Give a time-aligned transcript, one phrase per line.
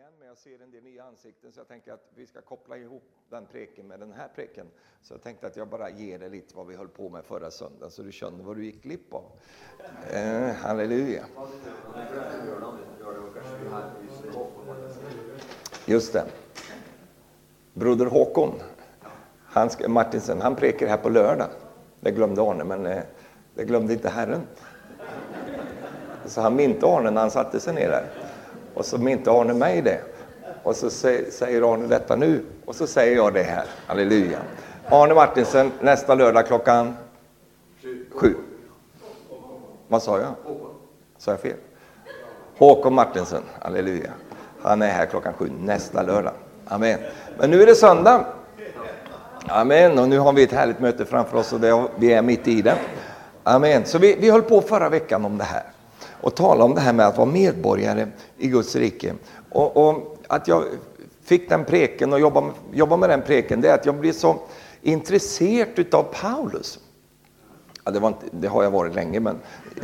[0.00, 2.76] igen, men jag ser en del nya ansikten så jag tänker att vi ska koppla
[2.76, 4.66] ihop den preken med den här preken.
[5.02, 7.50] Så jag tänkte att jag bara ger dig lite vad vi höll på med förra
[7.50, 9.24] söndagen så du känner vad du gick klipp av.
[10.10, 11.24] Eh, halleluja.
[15.86, 16.24] Just det.
[17.74, 18.52] Broder Håkon
[19.44, 21.48] han ska, Martinsen, han prekar här på lördag.
[22.00, 23.02] Det glömde Arne, men eh,
[23.54, 24.40] det glömde inte Herren.
[26.26, 28.19] Så han minte Arne när han satte sig ner där.
[28.80, 30.00] Och som inte Arne mig det.
[30.62, 32.44] Och så säger Arne detta nu.
[32.64, 33.64] Och så säger jag det här.
[33.86, 34.38] Halleluja.
[34.88, 36.96] Arne Martinsen, nästa lördag klockan
[38.10, 38.34] sju.
[39.88, 40.34] Vad sa jag?
[41.18, 41.56] Sa jag fel?
[42.58, 44.10] Håkon Martinsen, halleluja.
[44.62, 46.34] Han är här klockan sju nästa lördag.
[46.68, 46.98] Amen.
[47.38, 48.26] Men nu är det söndag.
[49.48, 49.98] Amen.
[49.98, 52.62] Och nu har vi ett härligt möte framför oss och det, vi är mitt i
[52.62, 52.78] det.
[53.42, 53.84] Amen.
[53.84, 55.62] Så vi, vi höll på förra veckan om det här
[56.20, 58.06] och tala om det här med att vara medborgare
[58.38, 59.14] i Guds rike.
[59.50, 60.64] Och, och att jag
[61.24, 64.36] fick den preken och jobba, jobba med den preken, det är att jag blev så
[64.82, 66.78] intresserad av Paulus.
[67.84, 69.38] Ja, det, inte, det, har jag varit länge, men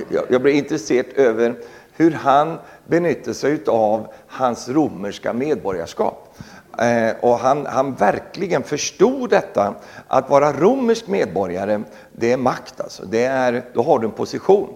[0.08, 1.58] jag, jag blev intresserad över
[1.92, 6.36] hur han benyttade sig av hans romerska medborgarskap.
[6.78, 9.74] Eh, och han, han verkligen förstod detta,
[10.08, 13.04] att vara romersk medborgare, det är makt alltså.
[13.06, 14.68] Det är, då har du en position.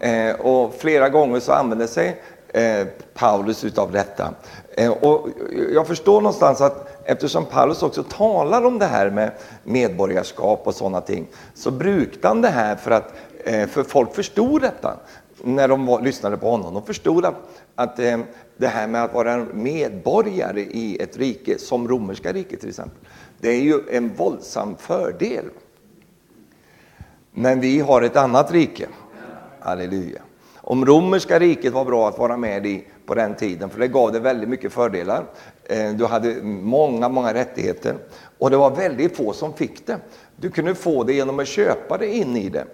[0.00, 4.34] Eh, och flera gånger så använder sig eh, Paulus utav detta.
[4.76, 5.28] Eh, och
[5.72, 9.30] jag förstår någonstans att eftersom Paulus också talar om det här med
[9.64, 13.12] medborgarskap och sådana ting, så brukade han det här för att
[13.44, 14.96] eh, för folk förstod detta
[15.42, 16.74] när de var, lyssnade på honom.
[16.74, 17.34] De förstod att,
[17.74, 18.18] att eh,
[18.56, 22.98] det här med att vara medborgare i ett rike, som romerska riket till exempel,
[23.40, 25.44] det är ju en våldsam fördel.
[27.32, 28.88] Men vi har ett annat rike
[29.60, 30.22] Halleluja.
[30.56, 34.12] Om romerska riket var bra att vara med i på den tiden, för det gav
[34.12, 35.24] det väldigt mycket fördelar.
[35.64, 37.96] Eh, du hade många, många rättigheter
[38.38, 39.98] och det var väldigt få som fick det.
[40.36, 42.66] Du kunde få det genom att köpa det in i det.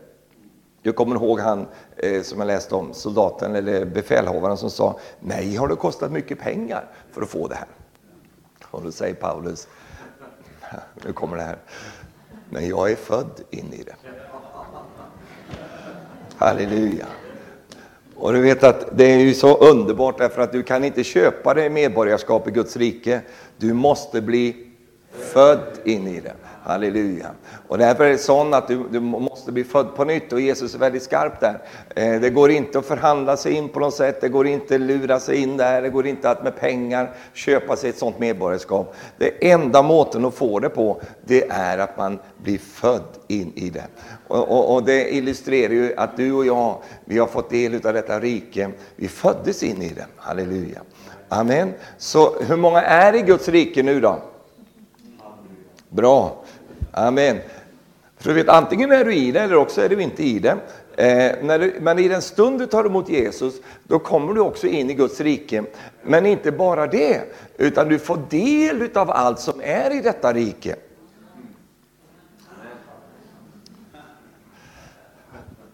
[0.83, 1.67] Du kommer ihåg han
[1.97, 6.41] eh, som jag läste om, soldaten eller befälhavaren som sa, mig har det kostat mycket
[6.41, 7.69] pengar för att få det här.
[8.71, 9.69] Och då säger Paulus,
[11.05, 11.59] nu kommer det här,
[12.51, 13.95] men jag är född in i det.
[16.37, 17.07] Halleluja.
[18.17, 21.55] Och du vet att det är ju så underbart därför att du kan inte köpa
[21.55, 23.21] dig medborgarskap i Guds rike.
[23.57, 24.57] Du måste bli
[25.13, 26.35] född in i det.
[26.65, 27.31] Halleluja.
[27.69, 30.75] Och därför är det så att du, du, måste bli född på nytt och Jesus
[30.75, 31.63] är väldigt skarp där.
[31.97, 34.81] Eh, det går inte att förhandla sig in på något sätt, det går inte att
[34.81, 38.95] lura sig in där, det går inte att med pengar köpa sig ett sådant medborgarskap.
[39.19, 43.71] Det enda måten att få det på, det är att man blir född in i
[43.71, 43.87] det.
[44.29, 47.95] Och, och, och det illustrerar ju att du och jag, vi har fått del av
[47.95, 48.71] detta rike.
[48.97, 50.07] Vi föddes in i det.
[50.17, 50.81] Halleluja.
[51.29, 51.73] Amen.
[51.99, 54.19] Så hur många är i Guds rike nu då?
[55.95, 56.44] Bra.
[56.97, 57.41] Amen.
[58.17, 60.57] För du vet, antingen är du i det eller också är du inte i det.
[60.97, 64.67] Eh, när du, men i den stund du tar emot Jesus, då kommer du också
[64.67, 65.65] in i Guds rike.
[66.03, 67.21] Men inte bara det,
[67.57, 70.77] utan du får del av allt som är i detta rike.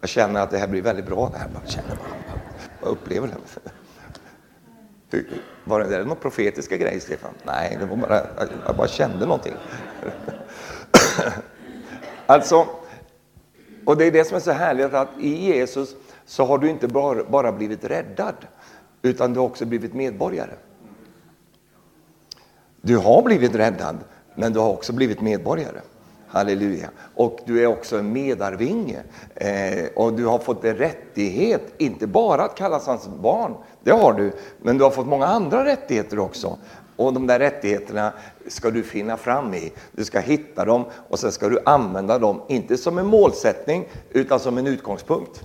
[0.01, 1.31] Jag känner att det här blir väldigt bra.
[1.33, 1.49] Det här.
[1.63, 2.35] Jag känner bara,
[2.81, 3.35] jag upplever det.
[5.65, 7.31] Var det någon profetiska grejer, Stefan?
[7.45, 8.21] Nej, det var bara,
[8.67, 9.55] jag bara kände någonting.
[12.27, 12.67] Alltså,
[13.85, 16.89] och det är det som är så härligt att i Jesus så har du inte
[16.89, 18.35] bara, bara blivit räddad,
[19.03, 20.55] utan du har också blivit medborgare.
[22.81, 23.99] Du har blivit räddad,
[24.35, 25.81] men du har också blivit medborgare.
[26.27, 26.91] Halleluja.
[27.15, 29.03] Och du är också en medarvinge.
[29.35, 34.13] Eh, och du har fått en rättighet, inte bara att kallas hans barn, det har
[34.13, 34.33] du,
[34.63, 36.59] men du har fått många andra rättigheter också.
[37.01, 38.13] Och de där rättigheterna
[38.47, 39.73] ska du finna fram i.
[39.93, 44.41] Du ska hitta dem och sen ska du använda dem, inte som en målsättning, utan
[44.41, 45.45] som en utgångspunkt.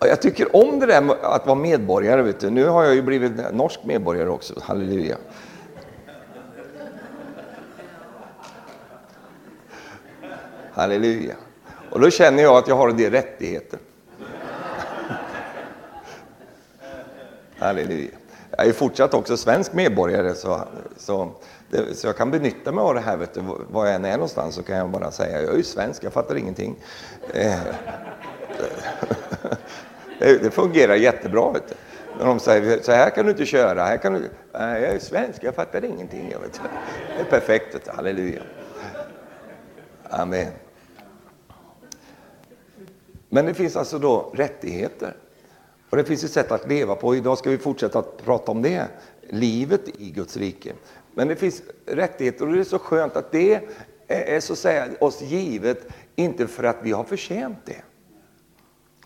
[0.00, 2.22] Jag tycker om det där att vara medborgare.
[2.22, 2.50] Vet du.
[2.50, 5.16] Nu har jag ju blivit norsk medborgare också, halleluja.
[10.72, 11.34] Halleluja.
[11.90, 13.78] Och då känner jag att jag har en del rättigheter.
[17.58, 18.10] Halleluja.
[18.56, 20.60] Jag är fortsatt också svensk medborgare så,
[20.96, 21.30] så,
[21.70, 23.16] det, så jag kan benytta mig av det här.
[23.16, 25.62] Vet du, var jag än är någonstans så kan jag bara säga jag är ju
[25.62, 26.76] svensk, jag fattar ingenting.
[27.34, 27.58] Eh,
[30.18, 31.52] det, det fungerar jättebra.
[31.52, 31.74] Vet du.
[32.18, 34.18] När de säger så här kan du inte köra, här kan du...
[34.54, 36.28] Eh, jag är svensk, jag fattar ingenting.
[36.32, 36.60] Jag vet.
[37.16, 37.90] Det är perfekt, vet du.
[37.90, 38.42] halleluja.
[40.10, 40.52] Amen.
[43.28, 45.14] Men det finns alltså då rättigheter.
[45.90, 47.16] Och det finns ett sätt att leva på.
[47.16, 48.86] Idag ska vi fortsätta att prata om det.
[49.28, 50.72] Livet i Guds rike.
[51.14, 53.60] Men det finns rättigheter och det är så skönt att det
[54.08, 55.86] är så att säga oss givet,
[56.16, 57.82] inte för att vi har förtjänt det.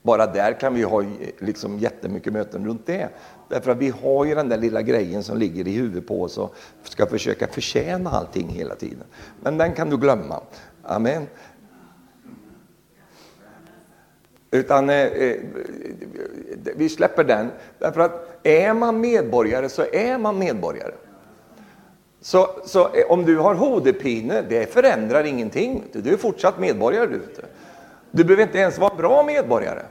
[0.03, 1.05] Bara där kan vi ha
[1.38, 3.09] liksom jättemycket möten runt det.
[3.49, 6.38] Därför att vi har ju den där lilla grejen som ligger i huvudet på oss
[6.38, 9.05] och ska försöka förtjäna allting hela tiden.
[9.41, 10.41] Men den kan du glömma.
[10.83, 11.26] Amen.
[14.50, 15.37] Utan eh, eh,
[16.76, 17.50] vi släpper den.
[17.79, 20.93] Därför att är man medborgare så är man medborgare.
[22.20, 25.85] Så, så eh, om du har hodepine, det förändrar ingenting.
[25.93, 27.06] Du är fortsatt medborgare.
[27.06, 27.20] Du,
[28.11, 29.82] du behöver inte ens vara bra medborgare.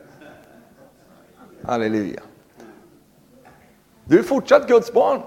[1.63, 2.21] Halleluja.
[4.03, 5.21] Du är fortsatt Guds barn.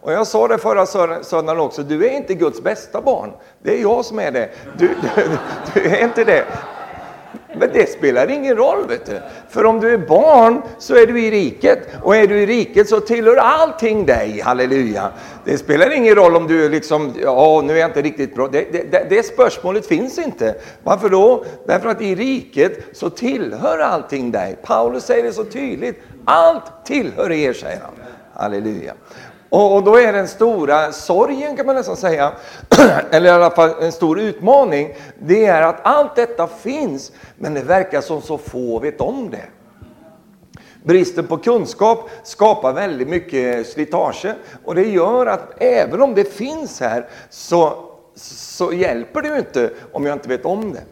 [0.00, 0.86] Och jag sa det förra
[1.22, 3.32] söndagen också, du är inte Guds bästa barn.
[3.62, 4.50] Det är jag som är det.
[4.78, 5.38] Du, du,
[5.74, 6.44] du är inte det.
[7.58, 9.20] Men det spelar ingen roll, vet du.
[9.48, 11.78] För om du är barn så är du i riket.
[12.02, 15.10] Och är du i riket så tillhör allting dig, halleluja.
[15.44, 18.48] Det spelar ingen roll om du liksom, ja nu är jag inte riktigt bra.
[18.48, 20.54] Det, det, det spörsmålet finns inte.
[20.82, 21.44] Varför då?
[21.66, 24.56] Därför att i riket så tillhör allting dig.
[24.62, 26.02] Paulus säger det så tydligt.
[26.24, 27.92] Allt tillhör er, säger han.
[28.32, 28.94] Halleluja.
[29.48, 32.32] Och, då är den stora sorgen kan man nästan säga,
[33.10, 37.62] eller i alla fall en stor utmaning, det är att allt detta finns, men det
[37.62, 39.44] verkar som så få vet om det.
[40.84, 44.26] Bristen på kunskap skapar väldigt mycket slitage
[44.64, 47.84] och det gör att även om det finns här så,
[48.14, 50.82] så hjälper det ju inte om jag inte vet om det.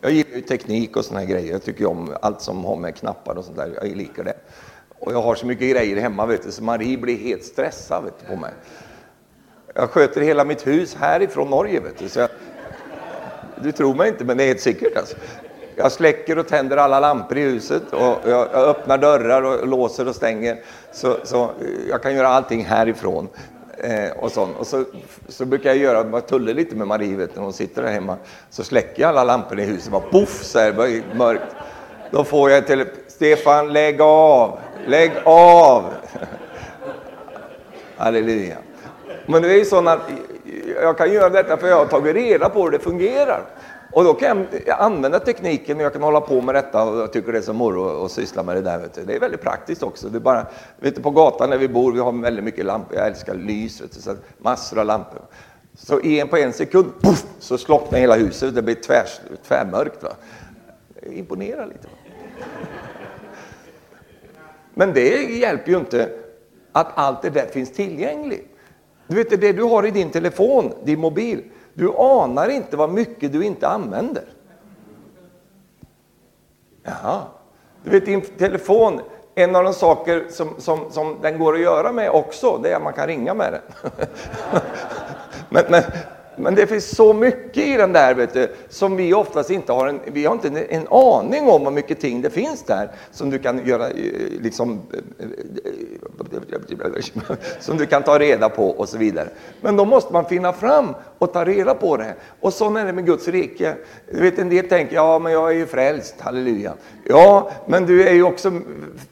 [0.00, 1.52] Jag gillar ju teknik och såna här grejer.
[1.52, 3.72] Jag tycker om allt som har med knappar och sånt där.
[3.74, 4.36] Jag gillar det.
[5.06, 8.14] Och jag har så mycket grejer hemma vet du, så Marie blir helt stressad vet
[8.20, 8.52] du, på mig.
[9.74, 11.80] Jag sköter hela mitt hus härifrån Norge.
[11.80, 12.28] Vet du, så jag,
[13.62, 14.96] du tror mig inte, men det är helt säkert.
[14.96, 15.16] Alltså.
[15.76, 20.08] Jag släcker och tänder alla lampor i huset och jag, jag öppnar dörrar och låser
[20.08, 20.62] och stänger.
[20.92, 21.50] Så, så
[21.88, 23.28] jag kan göra allting härifrån.
[23.78, 24.56] Eh, och, sånt.
[24.58, 24.84] och så,
[25.28, 28.16] så brukar jag göra, bara tulla lite med Marie vet, när hon sitter där hemma.
[28.50, 31.56] Så släcker jag alla lampor i huset, bara poff så här, mörkt.
[32.10, 35.84] Då får jag till Stefan, lägg av, lägg av.
[37.96, 38.56] Halleluja.
[39.26, 40.00] Men det är ju så att
[40.82, 43.42] jag kan göra detta för jag har tagit reda på hur det fungerar.
[43.92, 47.12] Och då kan jag använda tekniken och jag kan hålla på med detta och jag
[47.12, 48.78] tycker det är så moro att syssla med det där.
[48.78, 49.04] Vet du.
[49.04, 50.08] Det är väldigt praktiskt också.
[50.08, 50.46] Det är bara,
[50.80, 52.96] vet du, på gatan där vi bor, vi har väldigt mycket lampor.
[52.96, 55.22] Jag älskar lys, vet du, så massor av lampor.
[55.74, 58.54] Så en på en sekund, puff, så slocknar hela huset.
[58.54, 60.02] Det blir tvärs, tvärmörkt.
[60.02, 60.10] Va?
[61.00, 61.88] Det imponerar lite.
[64.78, 66.10] Men det hjälper ju inte
[66.72, 68.56] att allt det där finns tillgängligt.
[69.06, 71.44] Du vet, det du har i din telefon, din mobil,
[71.74, 74.24] du anar inte vad mycket du inte använder.
[76.82, 77.22] Jaha.
[77.84, 79.00] Du vet, din telefon,
[79.34, 82.76] en av de saker som, som, som den går att göra med också, det är
[82.76, 83.92] att man kan ringa med den.
[85.48, 85.82] men, men,
[86.36, 89.88] men det finns så mycket i den där vet du, som vi oftast inte har
[89.88, 93.30] en, vi har inte en, en aning om hur mycket ting det finns där som
[93.30, 93.94] du kan göra eh,
[94.40, 95.26] liksom eh,
[96.84, 99.28] eh, som du kan ta reda på och så vidare.
[99.60, 102.14] Men då måste man finna fram och ta reda på det.
[102.40, 103.74] Och så är det med Guds rike.
[104.12, 106.72] Du vet en del tänker, ja men jag är ju frälst, halleluja.
[107.04, 108.52] Ja, men du är ju också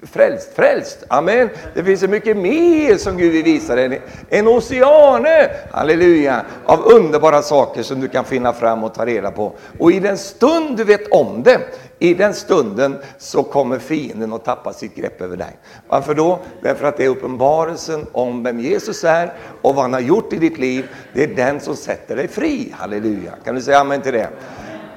[0.03, 1.49] frälst, frälst, amen.
[1.75, 4.03] Det finns så mycket mer som Gud vill visa dig.
[4.29, 9.53] En oceane, halleluja, av underbara saker som du kan finna fram och ta reda på.
[9.79, 11.61] Och i den stund du vet om det,
[12.05, 15.59] i den stunden så kommer fienden att tappa sitt grepp över dig.
[15.89, 16.39] Varför då?
[16.63, 19.33] Därför att det är uppenbarelsen om vem Jesus är
[19.63, 20.89] och vad han har gjort i ditt liv.
[21.13, 22.75] Det är den som sätter dig fri.
[22.79, 23.33] Halleluja.
[23.45, 24.29] Kan du säga amen till det?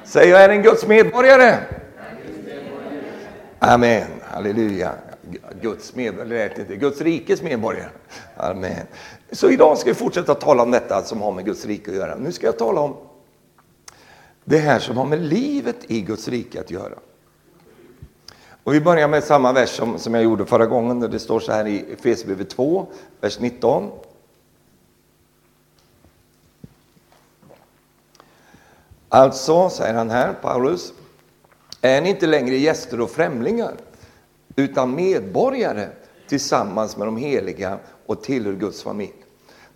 [0.04, 1.54] Säg jag är en Guds medborgare.
[3.58, 4.06] Amen.
[4.22, 4.92] Halleluja.
[5.60, 7.88] Guds medborgare, inte Guds rikes medborgare.
[8.36, 8.86] Amen.
[9.32, 12.16] Så idag ska vi fortsätta tala om detta som har med Guds rike att göra.
[12.16, 12.96] Nu ska jag tala om
[14.48, 16.98] det här som har med livet i Guds rike att göra.
[18.64, 21.00] Och vi börjar med samma vers som, som jag gjorde förra gången.
[21.00, 22.86] Där det står så här i Efesierbrevet 2,
[23.20, 23.90] vers 19.
[29.08, 30.92] Alltså, säger han här, Paulus,
[31.80, 33.74] är ni inte längre gäster och främlingar,
[34.56, 35.88] utan medborgare
[36.28, 39.24] tillsammans med de heliga och tillhör Guds familj.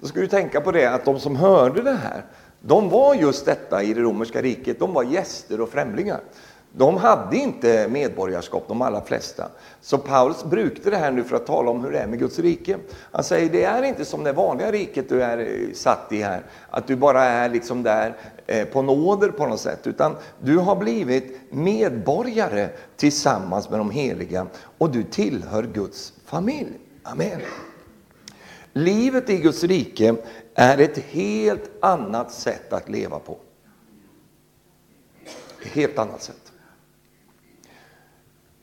[0.00, 2.25] Då ska du tänka på det att de som hörde det här,
[2.62, 6.21] de var just detta i det romerska riket, de var gäster och främlingar.
[6.75, 9.49] de hade inte medborgarskap, de allra flesta.
[9.81, 12.38] Så Paulus brukade det här nu för att tala om hur det är med Guds
[12.38, 12.76] rike.
[13.12, 16.42] Han säger, det är inte som det vanliga riket du är eh, satt i här,
[16.71, 18.16] att du bara är liksom där
[18.47, 24.47] eh, på nåder på något sätt, utan du har blivit medborgare tillsammans med de heliga
[24.78, 26.73] och du tillhör Guds familj.
[27.02, 27.40] Amen.
[28.73, 30.14] Livet i Guds rike
[30.55, 33.39] är ett helt annat sätt att leva på.
[35.61, 36.52] Ett helt annat sätt.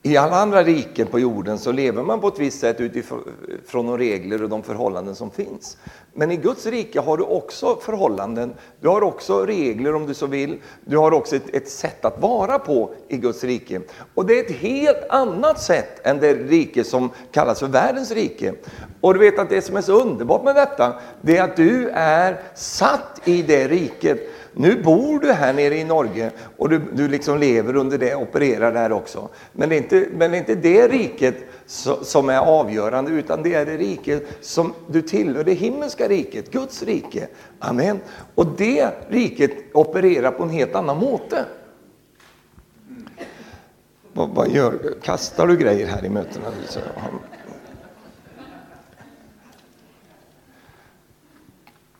[0.09, 3.97] I alla andra riken på jorden så lever man på ett visst sätt utifrån de
[3.97, 5.77] regler och de förhållanden som finns.
[6.13, 10.25] Men i Guds rike har du också förhållanden, du har också regler om du så
[10.27, 13.81] vill, du har också ett, ett sätt att vara på i Guds rike.
[14.13, 18.53] Och det är ett helt annat sätt än det rike som kallas för världens rike.
[19.01, 21.89] Och du vet att det som är så underbart med detta, det är att du
[21.93, 24.19] är satt i det riket.
[24.59, 28.73] Nu bor du här nere i Norge och du, du liksom lever under det, opererar
[28.73, 29.29] där också.
[29.51, 31.35] Men det är inte, men det, är inte det riket
[32.01, 36.83] som är avgörande, utan det är det rike som du tillhör, det himmelska riket, Guds
[36.83, 37.27] rike.
[37.59, 37.99] Amen.
[38.35, 41.45] Och det riket opererar på en helt annan måte.
[44.13, 46.45] Vad, vad gör Kastar du grejer här i mötena?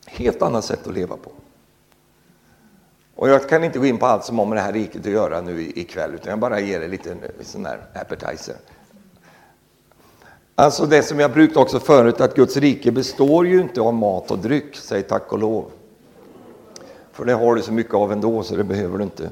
[0.06, 1.32] Helt annat sätt att leva på.
[3.20, 5.12] Och jag kan inte gå in på allt som har med det här riket att
[5.12, 8.56] göra nu ikväll, utan jag bara ger er lite eh, sån här appetizer.
[10.54, 14.30] Alltså det som jag brukt också förut, att Guds rike består ju inte av mat
[14.30, 15.70] och dryck, säg tack och lov.
[17.12, 19.30] För det har du så mycket av ändå, så det behöver du inte.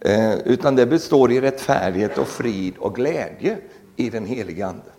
[0.00, 3.58] Eh, utan det består i rättfärdighet och frid och glädje
[3.96, 4.90] i den heliga Ande.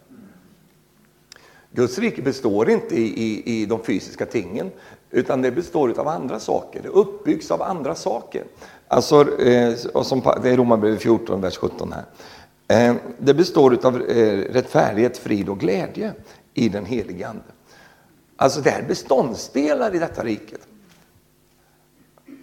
[1.71, 4.71] Guds rike består inte i, i, i de fysiska tingen,
[5.11, 6.81] utan det består av andra saker.
[6.81, 8.43] Det uppbyggs av andra saker.
[8.87, 12.05] Alltså, eh, och som, det är Romarbrevet 14, vers 17 här.
[12.89, 16.13] Eh, det består av eh, rättfärdighet, frid och glädje
[16.53, 17.43] i den helige Ande.
[18.35, 20.67] Alltså det är beståndsdelar i detta riket.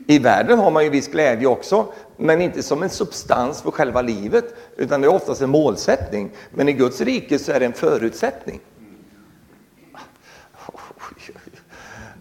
[0.06, 4.02] I världen har man ju viss glädje också, men inte som en substans för själva
[4.02, 6.30] livet, utan det är oftast en målsättning.
[6.50, 8.60] Men i Guds rike så är det en förutsättning.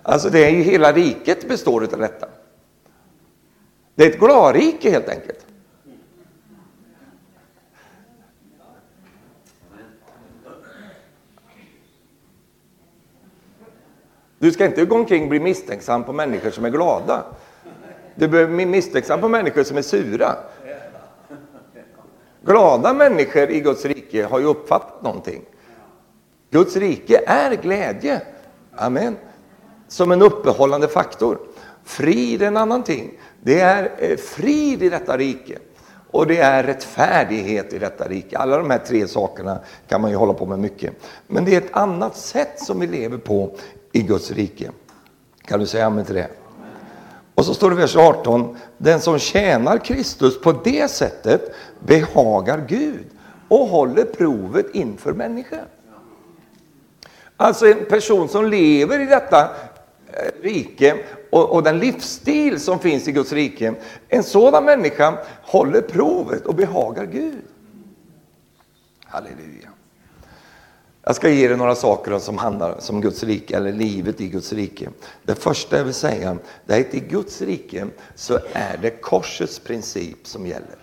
[0.08, 2.28] Alltså det är ju hela riket består av detta.
[3.96, 5.46] Det är ett gladrike helt enkelt.
[14.40, 17.26] Du ska inte gå omkring och bli misstänksam på människor som är glada.
[18.16, 20.36] Du behöver bli misstänksam på människor som är sura.
[22.46, 25.42] Glada människor i Guds rike har ju uppfattat någonting.
[26.50, 28.22] Guds rike är glädje.
[28.76, 29.16] Amen
[29.88, 31.39] som en uppehållande faktor.
[31.84, 33.13] Frid är en annan ting.
[33.41, 35.58] Det är eh, frid i detta rike
[36.12, 38.38] och det är rättfärdighet i detta rike.
[38.38, 40.94] Alla de här tre sakerna kan man ju hålla på med mycket.
[41.27, 43.56] Men det är ett annat sätt som vi lever på
[43.91, 44.72] i Guds rike.
[45.46, 46.27] Kan du säga amen till det?
[47.36, 48.58] Och så står det i vers 18.
[48.77, 53.06] Den som tjänar Kristus på det sättet behagar Gud
[53.48, 55.65] och håller provet inför människan.
[57.38, 59.50] Alltså en person som lever i detta
[60.42, 60.98] rike
[61.32, 63.74] och, och, den livsstil som finns i Guds rike.
[64.08, 67.42] En sådan människa håller provet och behagar Gud.
[69.06, 69.70] Halleluja.
[71.04, 74.54] Jag ska ge dig några saker som handlar om Guds rike, eller livet i Guds
[74.54, 74.90] rike.
[75.24, 79.60] Det första jag vill säga, det är att i Guds rike så är det korsets
[79.60, 80.78] princip som gäller.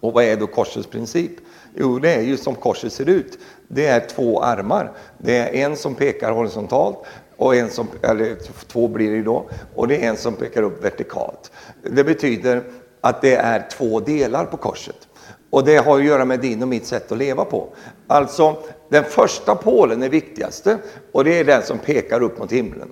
[0.00, 1.32] Och vad är då korsets princip?
[1.74, 3.38] Jo, det är ju som korset ser ut.
[3.68, 4.92] Det är två armar.
[5.18, 6.98] Det är en som pekar horisontalt
[7.38, 8.36] och en som, eller
[8.68, 11.52] två blir det då, och det är en som pekar upp vertikalt.
[11.82, 12.62] Det betyder
[13.00, 15.08] att det är två delar på korset.
[15.50, 17.68] Och det har att göra med din och mitt sätt att leva på.
[18.06, 18.56] Alltså,
[18.88, 20.78] den första pålen är viktigaste
[21.12, 22.88] och det är den som pekar upp mot himlen.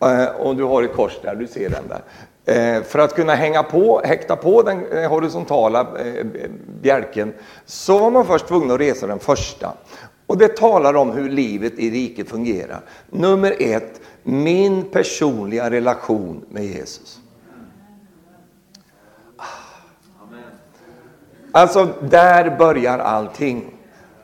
[0.00, 2.02] Eh, om och du har ett kors där, du ser den där.
[2.46, 5.86] Eh, för att kunna hänga på, häkta på den eh, horisontala
[6.82, 7.34] bjälken
[7.66, 9.72] så var man först tvungen att resa den första.
[10.26, 12.80] Och det talar om hur livet i riket fungerar.
[13.10, 17.20] Nummer ett, min personliga relation med Jesus.
[19.36, 19.44] Ah.
[21.52, 23.74] Alltså, där börjar allting.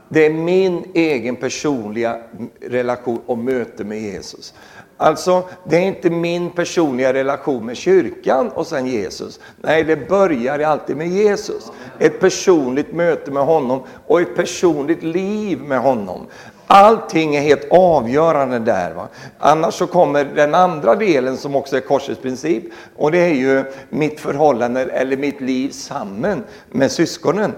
[0.08, 2.20] Det är min egen personliga
[2.60, 4.54] relation och möte med Jesus.
[5.02, 9.40] Alltså, det är inte min personliga relation med kyrkan och sen Jesus.
[9.56, 11.72] Nej, det börjar alltid med Jesus.
[11.98, 16.26] Ett personligt möte med honom och ett personligt liv med honom.
[16.66, 18.94] Allting är helt avgörande där.
[18.94, 19.08] Va?
[19.38, 22.64] Annars så kommer den andra delen som också är korsets princip
[22.96, 27.52] och det är ju mitt förhållande eller mitt liv samman med syskonen.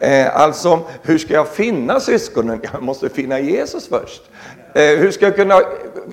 [0.00, 2.60] Eh, alltså, hur ska jag finna syskonen?
[2.72, 4.22] Jag måste finna Jesus först.
[4.74, 5.60] Eh, hur ska jag kunna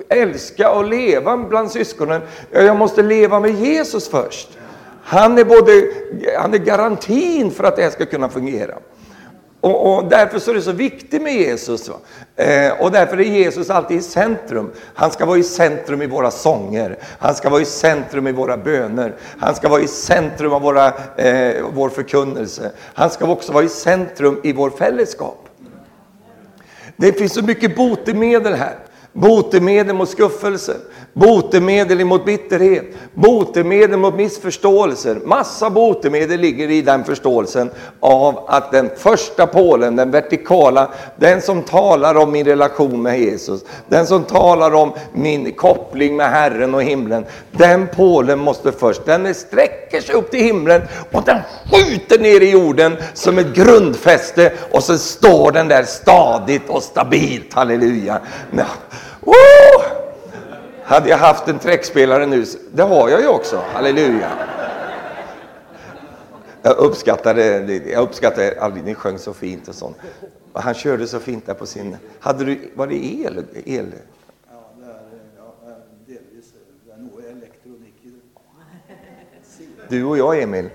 [0.08, 2.20] älska och leva bland syskonen?
[2.50, 4.48] Jag måste leva med Jesus först.
[5.04, 5.88] Han är, både,
[6.38, 8.74] han är garantin för att det här ska kunna fungera.
[9.60, 11.90] Och, och, därför så är det så viktigt med Jesus.
[12.36, 14.72] Eh, och därför är Jesus alltid i centrum.
[14.94, 16.98] Han ska vara i centrum i våra sånger.
[17.18, 19.14] Han ska vara i centrum i våra böner.
[19.38, 20.86] Han ska vara i centrum av våra,
[21.16, 22.70] eh, vår förkunnelse.
[22.94, 25.45] Han ska också vara i centrum i vår fällskap.
[26.96, 28.76] Det finns så mycket botemedel här.
[29.16, 30.76] Botemedel mot skuffelse,
[31.12, 35.20] botemedel mot bitterhet, botemedel mot missförståelser.
[35.24, 37.70] Massa botemedel ligger i den förståelsen
[38.00, 43.64] av att den första pålen, den vertikala, den som talar om min relation med Jesus,
[43.88, 49.34] den som talar om min koppling med Herren och himlen, den pålen måste först, den
[49.34, 50.82] sträcker sig upp till himlen
[51.12, 51.38] och den
[51.72, 57.54] skjuter ner i jorden som ett grundfäste och så står den där stadigt och stabilt,
[57.54, 58.20] halleluja.
[59.26, 59.82] Woo!
[60.82, 64.30] Hade jag haft en träckspelare nu, det har jag ju också, halleluja.
[66.62, 67.42] Jag uppskattade,
[67.90, 69.96] jag uppskattade aldrig, ni sjöng så fint och sånt.
[70.52, 73.44] Han körde så fint där på sin, hade du, var det el?
[73.64, 73.92] el?
[79.88, 80.70] Du och jag, Emil.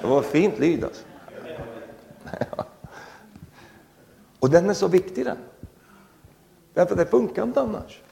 [0.00, 1.02] Det var fint lyd alltså.
[4.40, 5.36] Och den är så viktig den.
[6.78, 8.02] Därför det funkar inte annars.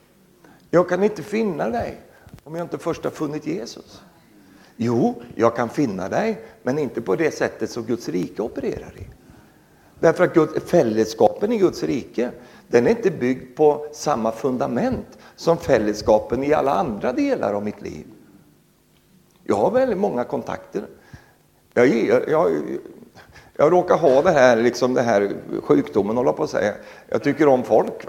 [0.70, 2.00] Jag kan inte finna dig
[2.44, 4.02] om jag inte först har funnit Jesus.
[4.76, 9.06] Jo, jag kan finna dig, men inte på det sättet som Guds rike opererar i.
[10.00, 12.30] Därför att Gud, fällskapen i Guds rike,
[12.68, 17.82] den är inte byggd på samma fundament som fällskapen i alla andra delar av mitt
[17.82, 18.06] liv.
[19.44, 20.86] Jag har väldigt många kontakter.
[21.74, 22.52] Jag, jag, jag,
[23.56, 25.32] jag råkar ha det här, liksom det här
[25.62, 26.72] sjukdomen, hålla på att säga.
[27.08, 28.06] Jag tycker om folk.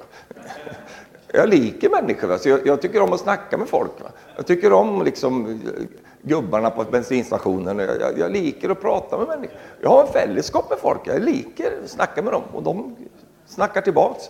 [1.32, 2.28] Jag liker människor.
[2.28, 2.38] Va?
[2.38, 4.02] Så jag, jag, tycker om att snacka med folk.
[4.02, 4.10] Va?
[4.36, 5.62] Jag tycker om liksom,
[6.22, 7.80] gubbarna på bensinstationen.
[7.80, 9.58] Jag, jag, jag liker att prata med människor.
[9.82, 11.02] Jag har en fällskap med folk.
[11.06, 12.96] Jag liker att snacka med dem och de
[13.46, 14.24] snackar tillbaks.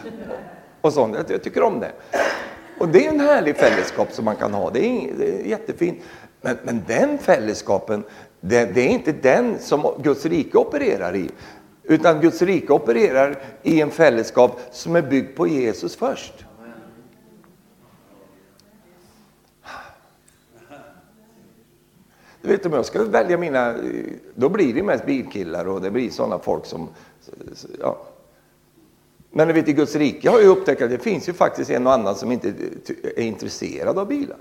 [0.80, 1.16] och sånt.
[1.16, 1.92] Jag, jag, tycker om det.
[2.78, 4.70] Och det är en härlig fällskap som man kan ha.
[4.70, 5.98] Det är, det är jättefint.
[6.40, 8.04] Men, men den fällskapen,
[8.40, 11.30] det, det, är inte den som Guds rike opererar i.
[11.82, 16.44] Utan Guds rike opererar i en fällskap som är byggd på Jesus först.
[22.42, 23.74] Du vet, om jag ska välja mina,
[24.34, 26.88] då blir det mest bilkillar och det blir sådana folk som,
[27.80, 27.98] ja.
[29.30, 31.86] Men du vet, i Guds rike har jag upptäckt att det finns ju faktiskt en
[31.86, 32.48] och annan som inte
[33.16, 34.36] är intresserad av bilar.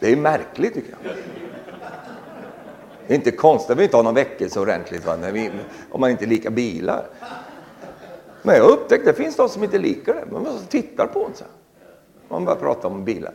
[0.00, 1.12] Det är märkligt tycker jag.
[3.06, 5.16] Det är inte konstigt att vi inte har någon väckelse ordentligt va?
[5.16, 5.50] Vi,
[5.90, 7.06] om man inte likar bilar.
[8.42, 10.32] Men jag upptäckte att det finns de som inte likar det.
[10.32, 11.44] Man bara tittar på en så
[12.28, 13.32] Man bara pratar om bilar.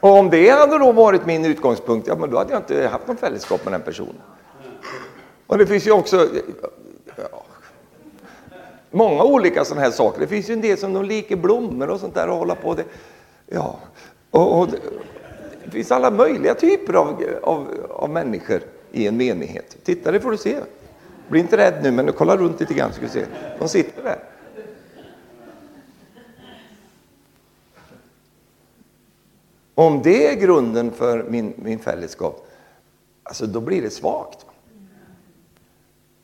[0.00, 3.06] Och om det hade då varit min utgångspunkt, ja men då hade jag inte haft
[3.06, 4.22] någon fällskap med den personen.
[5.46, 6.28] Och det finns ju också
[7.16, 7.44] ja,
[8.90, 10.20] många olika sådana här saker.
[10.20, 12.74] Det finns ju en del som de liker blommor och sånt där och hålla på
[12.74, 12.84] det.
[13.46, 13.78] Ja,
[14.30, 14.68] och, och
[15.64, 18.60] det finns alla möjliga typer av, av, av människor
[18.92, 19.76] i en menighet.
[19.84, 20.56] Titta, det får du se.
[21.28, 23.26] Bli inte rädd nu, men kolla runt lite grann så ska du se.
[23.58, 24.18] De sitter där.
[29.74, 32.46] Om det är grunden för min, min fällskap,
[33.22, 34.46] alltså då blir det svagt.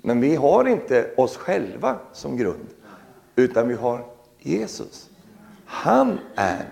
[0.03, 2.67] Men vi har inte oss själva som grund,
[3.37, 4.05] utan vi har
[4.39, 5.11] Jesus.
[5.65, 6.65] Han är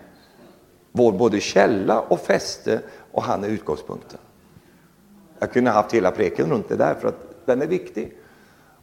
[0.98, 2.80] vår både källa och fäste
[3.12, 4.18] och han är utgångspunkten.
[5.38, 8.16] Jag kunde ha haft hela preken runt det där för att den är viktig.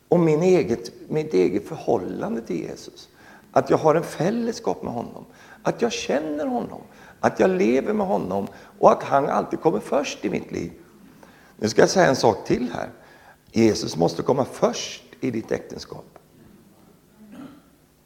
[0.07, 3.09] Och min eget, mitt eget förhållande till Jesus.
[3.51, 5.25] Att jag har en fällskap med honom.
[5.63, 6.81] Att jag känner honom.
[7.19, 8.47] Att jag lever med honom
[8.79, 10.71] och att han alltid kommer först i mitt liv.
[11.57, 12.89] Nu ska jag säga en sak till här.
[13.51, 16.19] Jesus måste komma först i ditt äktenskap.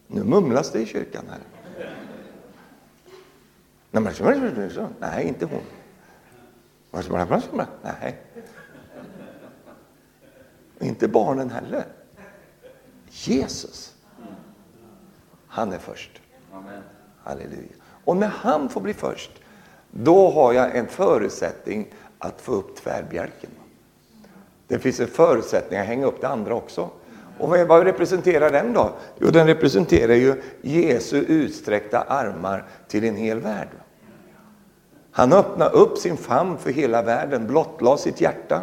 [0.07, 1.58] Nu mumlas det i kyrkan här.
[4.99, 5.61] Nej, inte hon.
[7.83, 8.17] Nej.
[10.79, 11.85] Inte barnen heller.
[13.09, 13.95] Jesus,
[15.47, 16.21] han är först.
[17.23, 17.69] Halleluja.
[18.05, 19.31] Och när han får bli först,
[19.91, 23.49] då har jag en förutsättning att få upp tvärbjälken.
[24.67, 26.89] Det finns en förutsättning att hänga upp det andra också.
[27.39, 28.93] Och vad representerar den då?
[29.19, 33.67] Jo, den representerar ju Jesu utsträckta armar till en hel värld.
[35.11, 38.61] Han öppnade upp sin famn för hela världen, blottlade sitt hjärta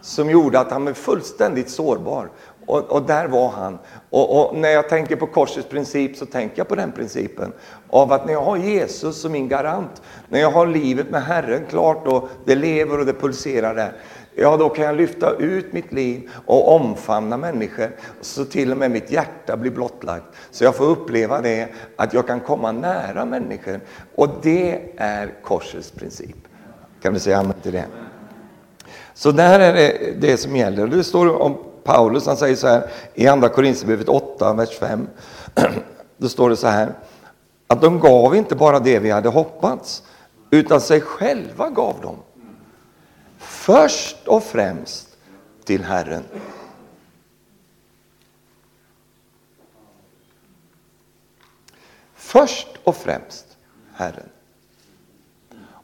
[0.00, 2.30] som gjorde att han var fullständigt sårbar.
[2.66, 3.78] Och, och där var han.
[4.10, 7.52] Och, och, när jag tänker på korsets princip så tänker jag på den principen.
[7.90, 11.66] Av att när jag har Jesus som min garant, när jag har livet med Herren
[11.70, 13.92] klart och det lever och det pulserar där.
[14.34, 17.90] Ja, då kan jag lyfta ut mitt liv och omfamna människor
[18.20, 20.24] så till och med mitt hjärta blir blottlagt.
[20.50, 23.80] Så jag får uppleva det, att jag kan komma nära människor.
[24.14, 26.36] Och det är korsets princip.
[27.02, 27.84] Kan du säga amen till det?
[29.14, 30.86] Så där är det det som gäller.
[30.86, 35.08] Det står om Paulus, han säger så här i andra Korinthierbrevet 8, vers 5.
[36.16, 36.92] Då står det så här,
[37.66, 40.02] att de gav inte bara det vi hade hoppats,
[40.50, 42.16] utan sig själva gav de.
[43.42, 45.16] Först och främst
[45.64, 46.24] till Herren.
[52.14, 53.56] Först och främst
[53.94, 54.28] Herren.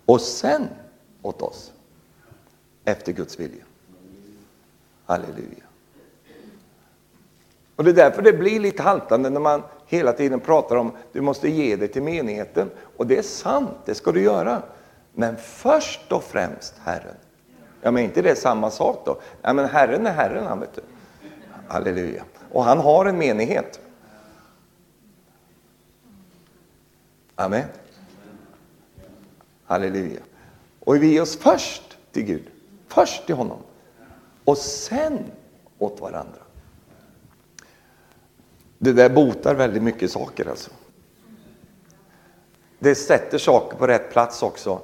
[0.06, 0.68] Och sen
[1.22, 1.72] åt oss
[2.84, 3.64] efter Guds vilja.
[5.06, 5.64] Halleluja.
[7.76, 11.20] Och Det är därför det blir lite haltande när man hela tiden pratar om du
[11.20, 12.70] måste ge dig till menigheten.
[12.96, 14.62] Och det är sant, det ska du göra.
[15.12, 17.14] Men först och främst Herren.
[17.82, 19.20] Ja, men inte det samma sak då?
[19.42, 20.82] Ja, men Herren är Herren, han vet du.
[21.68, 22.24] Halleluja.
[22.52, 23.80] Och han har en menighet.
[27.34, 27.64] Amen.
[29.64, 30.20] Halleluja.
[30.80, 32.50] Och vi ger oss först till Gud.
[32.88, 33.58] Först till honom.
[34.44, 35.24] Och sen
[35.78, 36.40] åt varandra.
[38.78, 40.70] Det där botar väldigt mycket saker alltså.
[42.78, 44.80] Det sätter saker på rätt plats också.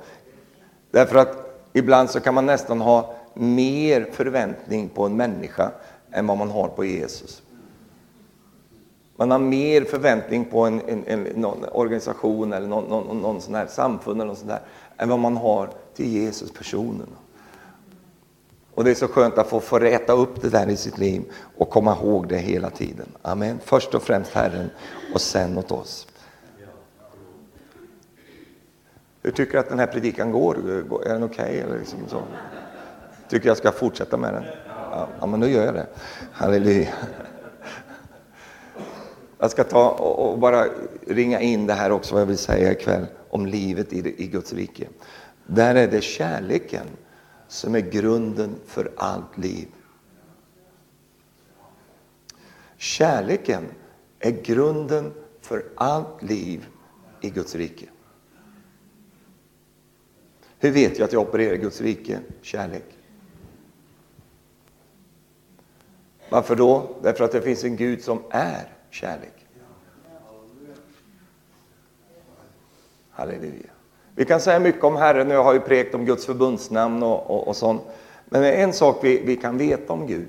[0.91, 1.44] Därför att
[1.75, 5.71] ibland så kan man nästan ha mer förväntning på en människa
[6.11, 7.43] än vad man har på Jesus.
[9.17, 13.67] Man har mer förväntning på en, en, en organisation eller någon, någon, någon sån här
[13.67, 14.63] samfund eller något sånt där,
[14.97, 17.09] än vad man har till Jesus personen.
[18.75, 21.23] Och det är så skönt att få, få räta upp det där i sitt liv
[21.59, 23.07] och komma ihåg det hela tiden.
[23.23, 23.61] Amen.
[23.65, 24.71] Först och främst Herren
[25.15, 26.07] och sen åt oss.
[29.25, 30.57] Hur tycker du att den här predikan går?
[31.07, 31.65] Är den okej?
[31.65, 31.99] Okay, liksom
[33.29, 34.45] Tycker jag ska fortsätta med den?
[35.21, 35.87] Ja, men då gör jag det.
[36.33, 36.89] Halleluja.
[39.39, 40.67] Jag ska ta och bara
[41.07, 44.89] ringa in det här också, vad jag vill säga ikväll om livet i Guds rike.
[45.47, 46.87] Där är det kärleken
[47.49, 49.69] som är grunden för allt liv.
[52.77, 53.65] Kärleken
[54.19, 56.67] är grunden för allt liv
[57.21, 57.87] i Guds rike.
[60.59, 62.19] Hur vet jag att jag opererar i Guds rike?
[62.43, 62.85] Kärlek.
[66.29, 66.97] Varför då?
[67.03, 69.47] Därför att det finns en Gud som är kärlek.
[73.11, 73.71] Halleluja.
[74.15, 77.31] Vi kan säga mycket om Herren, och jag har ju prekt om Guds förbundsnamn och,
[77.31, 77.83] och, och sånt.
[78.25, 80.29] Men en sak vi, vi kan veta om Gud,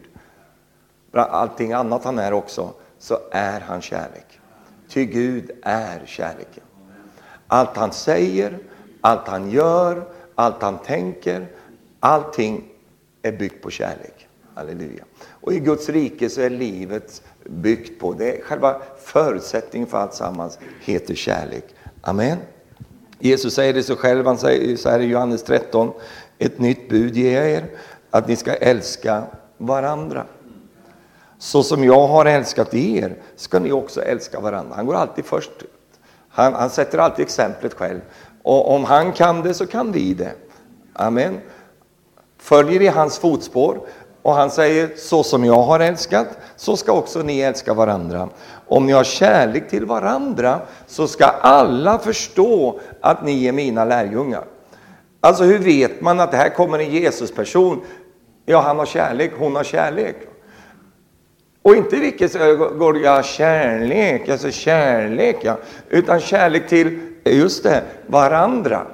[1.11, 4.39] bland allting annat han är också, så är han kärlek.
[4.89, 6.63] Ty Gud är kärleken.
[7.47, 8.57] Allt han säger,
[9.01, 10.03] allt han gör,
[10.35, 11.47] allt han tänker,
[11.99, 12.63] allting
[13.21, 14.27] är byggt på kärlek.
[14.55, 15.03] Halleluja.
[15.27, 20.59] Och i Guds rike så är livet byggt på, det själva förutsättningen för allt sammans
[20.81, 21.65] heter kärlek.
[22.01, 22.37] Amen.
[23.19, 25.91] Jesus säger det så själv, han säger så här i Johannes 13,
[26.37, 27.65] ett nytt bud ger jag er,
[28.09, 29.23] att ni ska älska
[29.57, 30.25] varandra.
[31.37, 34.75] Så som jag har älskat er ska ni också älska varandra.
[34.75, 35.51] Han går alltid först.
[36.29, 38.01] Han, han sätter alltid exemplet själv.
[38.45, 40.31] Och om han kan det så kan vi det.
[40.93, 41.39] Amen.
[42.37, 43.79] Följer i hans fotspår
[44.21, 48.29] och han säger så som jag har älskat så ska också ni älska varandra.
[48.67, 54.43] Om ni har kärlek till varandra så ska alla förstå att ni är mina lärjungar.
[55.21, 57.81] Alltså hur vet man att det här kommer en Jesusperson?
[58.45, 60.15] Ja, han har kärlek, hon har kärlek.
[61.61, 62.33] Och inte vilket
[62.77, 65.57] går kärlek, alltså kärlek, ja.
[65.89, 68.87] utan kärlek till, just det, varandra.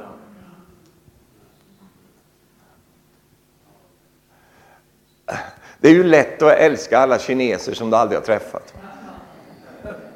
[5.79, 8.73] Det är ju lätt att älska alla kineser som du aldrig har träffat.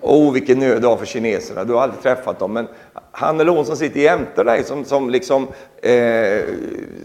[0.01, 1.63] Oh, vilken nöd du har för kineserna.
[1.63, 2.67] Du har aldrig träffat dem, men
[3.11, 5.47] han eller hon som sitter jämte dig, som, som liksom,
[5.81, 6.43] eh,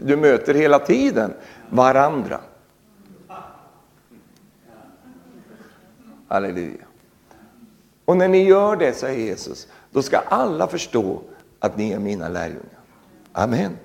[0.02, 1.32] du möter hela tiden.
[1.70, 2.40] Varandra.
[6.28, 6.84] Halleluja.
[8.04, 11.22] Och när ni gör det, säger Jesus, då ska alla förstå
[11.58, 12.78] att ni är mina lärjungar.
[13.32, 13.78] Amen.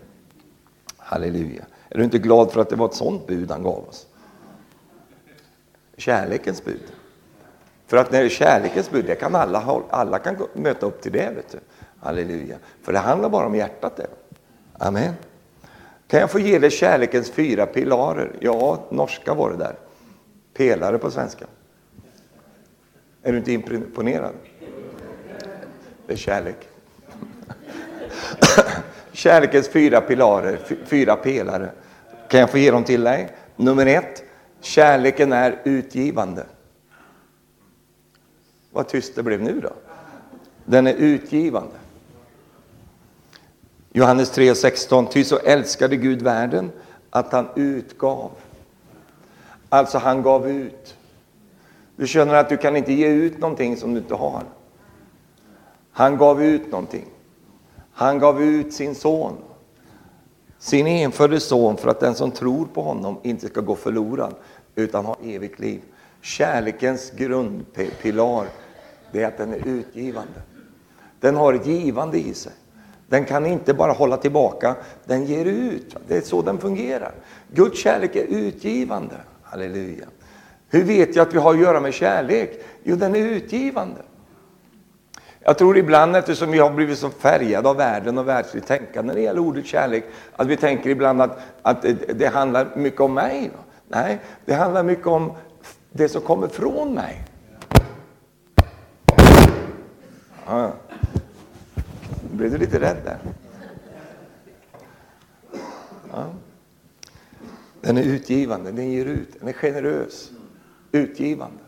[0.98, 1.66] Halleluja.
[1.90, 4.08] Är du inte glad för att det var ett sånt bud han gav oss?
[5.98, 6.84] Kärlekens bud.
[7.88, 11.12] För att när det är kärlekens bud, det kan alla, alla kan möta upp till
[11.12, 11.32] det.
[11.36, 11.60] Vet du.
[12.00, 12.58] Halleluja.
[12.82, 13.98] För det handlar bara om hjärtat.
[13.98, 14.08] Det.
[14.78, 15.14] Amen.
[16.08, 18.36] Kan jag få ge dig kärlekens fyra pilarer?
[18.40, 19.76] Ja, norska var det där.
[20.54, 21.46] Pelare på svenska.
[23.24, 24.34] Är du inte imponerad?
[26.08, 26.68] Det är kärlek.
[29.12, 31.72] Kärlekens fyra pilarer, fyra pelare.
[32.28, 33.36] Kan jag få ge dem till dig?
[33.56, 34.24] Nummer ett,
[34.62, 36.46] kärleken är utgivande.
[38.72, 39.74] Vad tyst det blev nu då.
[40.66, 41.76] Den är utgivande.
[43.94, 46.72] Johannes 3.16, ty så älskade Gud världen
[47.10, 48.32] att han utgav.
[49.70, 50.96] Alltså han gav ut.
[51.96, 54.44] Du känner att du kan inte ge ut någonting som du inte har.
[55.98, 57.06] Han gav ut någonting.
[57.94, 59.34] Han gav ut sin son.
[60.60, 64.36] Sin enfödde son för att den som tror på honom inte ska gå förlorad
[64.76, 65.82] utan ha evigt liv.
[66.22, 68.48] Kärlekens grundpilar
[69.12, 70.42] det är att den är utgivande.
[71.20, 72.54] Den har ett givande i sig.
[73.08, 75.96] Den kan inte bara hålla tillbaka, den ger ut.
[76.08, 77.12] Det är så den fungerar.
[77.54, 79.16] Guds kärlek är utgivande.
[79.44, 80.06] Halleluja.
[80.70, 82.66] Hur vet jag att vi har att göra med kärlek?
[82.84, 84.02] Jo, den är utgivande.
[85.48, 89.14] Jag tror ibland, eftersom vi har blivit så färgade av världen och världsligt tänkande när
[89.14, 90.06] det gäller ordet kärlek,
[90.36, 93.52] att vi tänker ibland att, att det handlar mycket om mig.
[93.88, 95.34] Nej, det handlar mycket om
[95.92, 97.24] det som kommer från mig.
[100.46, 100.74] Ja.
[102.32, 103.18] Nu blev du lite rädd där.
[106.12, 106.26] Ja.
[107.82, 110.32] Den är utgivande, den ger ut, den är generös.
[110.92, 111.60] Utgivande.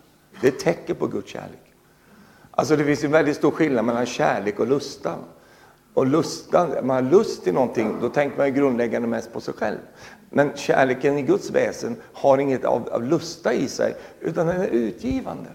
[0.42, 1.67] Det är ett tecken på Guds kärlek.
[2.58, 5.20] Alltså det finns en väldigt stor skillnad mellan kärlek och lustan.
[5.94, 9.54] Och lustan, man har lust till någonting, då tänker man ju grundläggande mest på sig
[9.54, 9.78] själv.
[10.30, 14.68] Men kärleken i Guds väsen har inget av, av lusta i sig, utan den är
[14.68, 15.50] utgivande.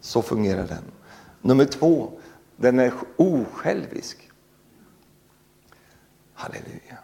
[0.00, 0.82] Så fungerar den.
[1.40, 2.10] Nummer två,
[2.56, 4.30] den är osjälvisk.
[6.34, 6.98] Halleluja.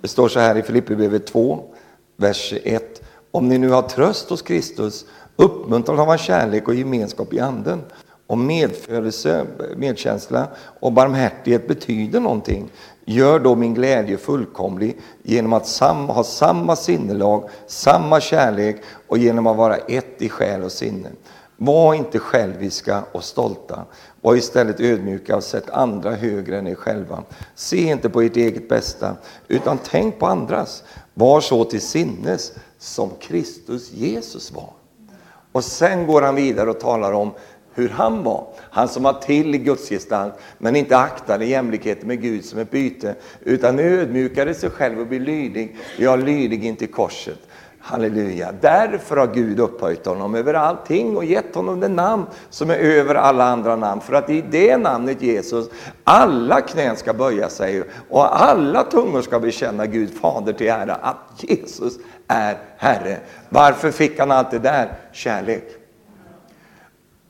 [0.00, 1.74] Det står så här i Filipperbrevet 2,
[2.16, 3.02] vers 1.
[3.30, 5.06] Om ni nu har tröst hos Kristus,
[5.36, 7.82] uppmuntran av hans kärlek och gemenskap i anden,
[8.30, 10.48] och medfödelse, medkänsla
[10.80, 12.70] och barmhärtighet betyder någonting,
[13.04, 19.56] gör då min glädje fullkomlig genom att ha samma sinnelag, samma kärlek och genom att
[19.56, 21.08] vara ett i själ och sinne.
[21.56, 23.84] Var inte själviska och stolta.
[24.20, 27.22] Var istället ödmjuka och sätt andra högre än er själva.
[27.54, 29.16] Se inte på ert eget bästa,
[29.48, 30.84] utan tänk på andras.
[31.14, 34.70] Var så till sinnes som Kristus Jesus var.
[35.52, 37.30] Och sen går han vidare och talar om
[37.74, 38.46] hur han var.
[38.58, 42.70] Han som var till i Guds gestalt, men inte aktade jämlikheten med Gud som ett
[42.70, 47.38] byte, utan ödmjukade sig själv och blev lydig, ja, lydig in till korset.
[47.82, 48.52] Halleluja.
[48.60, 53.14] Därför har Gud upphöjt honom över allting och gett honom det namn som är över
[53.14, 54.00] alla andra namn.
[54.00, 55.70] För att i det namnet Jesus,
[56.04, 61.16] alla knän ska böja sig och alla tungor ska bekänna Gud Fader till ära att
[61.36, 63.18] Jesus är Herre.
[63.48, 64.92] Varför fick han allt det där?
[65.12, 65.79] Kärlek.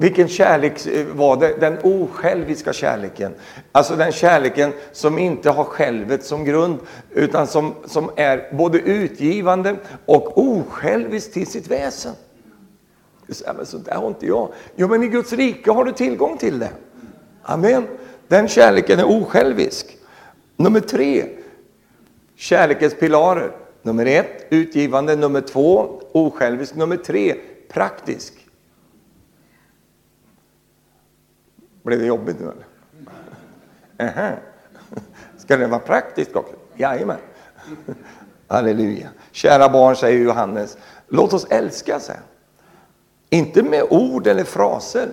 [0.00, 1.54] Vilken kärlek eh, var det?
[1.60, 3.34] Den osjälviska kärleken.
[3.72, 6.78] Alltså den kärleken som inte har självet som grund,
[7.10, 12.14] utan som, som är både utgivande och osjälvisk till sitt väsen.
[13.56, 14.48] Men så där har inte jag.
[14.76, 16.70] Jo, men i Guds rike har du tillgång till det.
[17.42, 17.86] Amen.
[18.28, 19.98] Den kärleken är osjälvisk.
[20.56, 21.24] Nummer tre,
[22.36, 23.52] kärlekens pilarer.
[23.82, 25.16] Nummer ett, utgivande.
[25.16, 26.74] Nummer två, osjälvisk.
[26.74, 27.34] Nummer tre,
[27.68, 28.39] praktisk.
[31.90, 34.10] Blev det jobbigt nu eller?
[34.10, 34.32] Aha.
[35.38, 36.54] Ska det vara praktiskt också?
[36.76, 37.16] Jajamän.
[38.48, 39.08] Halleluja.
[39.30, 42.16] Kära barn, säger Johannes, låt oss älska sig.
[43.30, 45.08] Inte med ord eller fraser,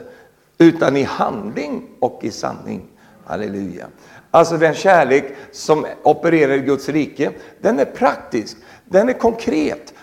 [0.58, 2.88] utan i handling och i sanning.
[3.26, 3.88] Halleluja.
[4.32, 9.94] Alltså den kärlek som opererar i Guds rike, den är praktisk, den är konkret.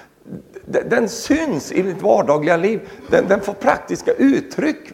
[0.66, 4.92] Den, syns i ditt vardagliga liv, den, den får praktiska uttryck.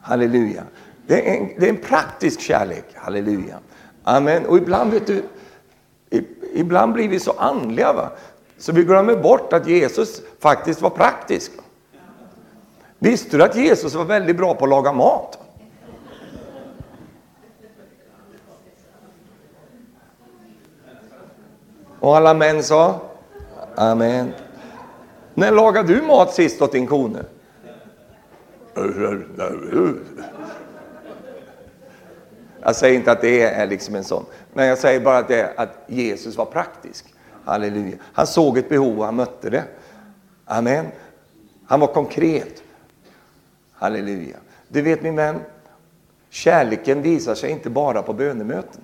[0.00, 0.64] Halleluja.
[1.06, 2.84] Det är, en, det är en praktisk kärlek.
[2.94, 3.58] Halleluja.
[4.02, 4.46] Amen.
[4.46, 5.22] Och ibland, vet du,
[6.54, 8.10] ibland blir vi så andliga va?
[8.62, 11.52] så vi glömmer bort att Jesus faktiskt var praktisk.
[12.98, 15.38] Visste du att Jesus var väldigt bra på att laga mat?
[22.00, 23.00] Och alla män sa?
[23.74, 24.32] Amen.
[25.34, 27.24] När lagade du mat sist åt din kone?
[32.64, 35.52] Jag säger inte att det är liksom en sån, men jag säger bara att, det,
[35.56, 37.14] att Jesus var praktisk.
[37.44, 37.96] Halleluja.
[38.02, 39.64] Han såg ett behov och han mötte det.
[40.44, 40.86] Amen.
[41.66, 42.62] Han var konkret.
[43.72, 44.36] Halleluja.
[44.68, 45.40] Du vet min vän,
[46.30, 48.80] kärleken visar sig inte bara på bönemöten.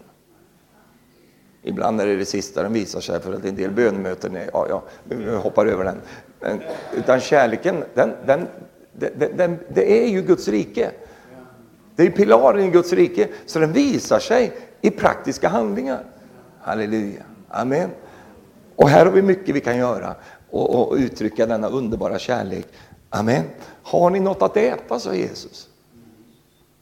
[1.62, 4.67] Ibland är det det sista den visar sig för att en del bönemöten är, ja,
[4.69, 6.01] ja, vi hoppar över den.
[6.41, 6.61] Men,
[6.97, 8.47] utan kärleken, den, den,
[8.93, 10.91] den, den, det är ju Guds rike.
[11.98, 16.04] Det är pilaren i Guds rike, så den visar sig i praktiska handlingar.
[16.61, 17.22] Halleluja.
[17.48, 17.90] Amen.
[18.76, 20.14] Och här har vi mycket vi kan göra
[20.50, 22.66] och, och uttrycka denna underbara kärlek.
[23.11, 23.44] Amen.
[23.82, 25.68] Har ni något att äta, sa Jesus.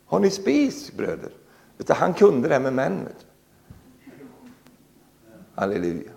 [0.07, 1.31] Har ni spis, bröder?
[1.79, 3.09] Utan han kunde det med män.
[5.55, 6.11] Halleluja.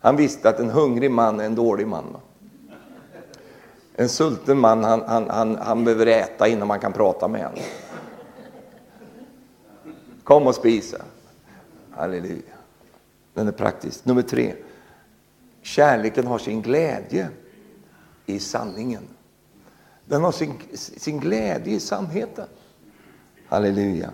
[0.00, 2.16] Han visste att en hungrig man är en dålig man.
[3.96, 7.64] En sulten man, han, han, han, han behöver äta innan man kan prata med honom.
[10.24, 10.96] Kom och spisa.
[11.90, 12.42] Halleluja.
[13.34, 14.04] Den är praktisk.
[14.04, 14.54] Nummer tre.
[15.62, 17.28] Kärleken har sin glädje
[18.26, 19.02] i sanningen.
[20.04, 22.46] Den har sin, sin glädje i sannheten.
[23.48, 24.10] Halleluja.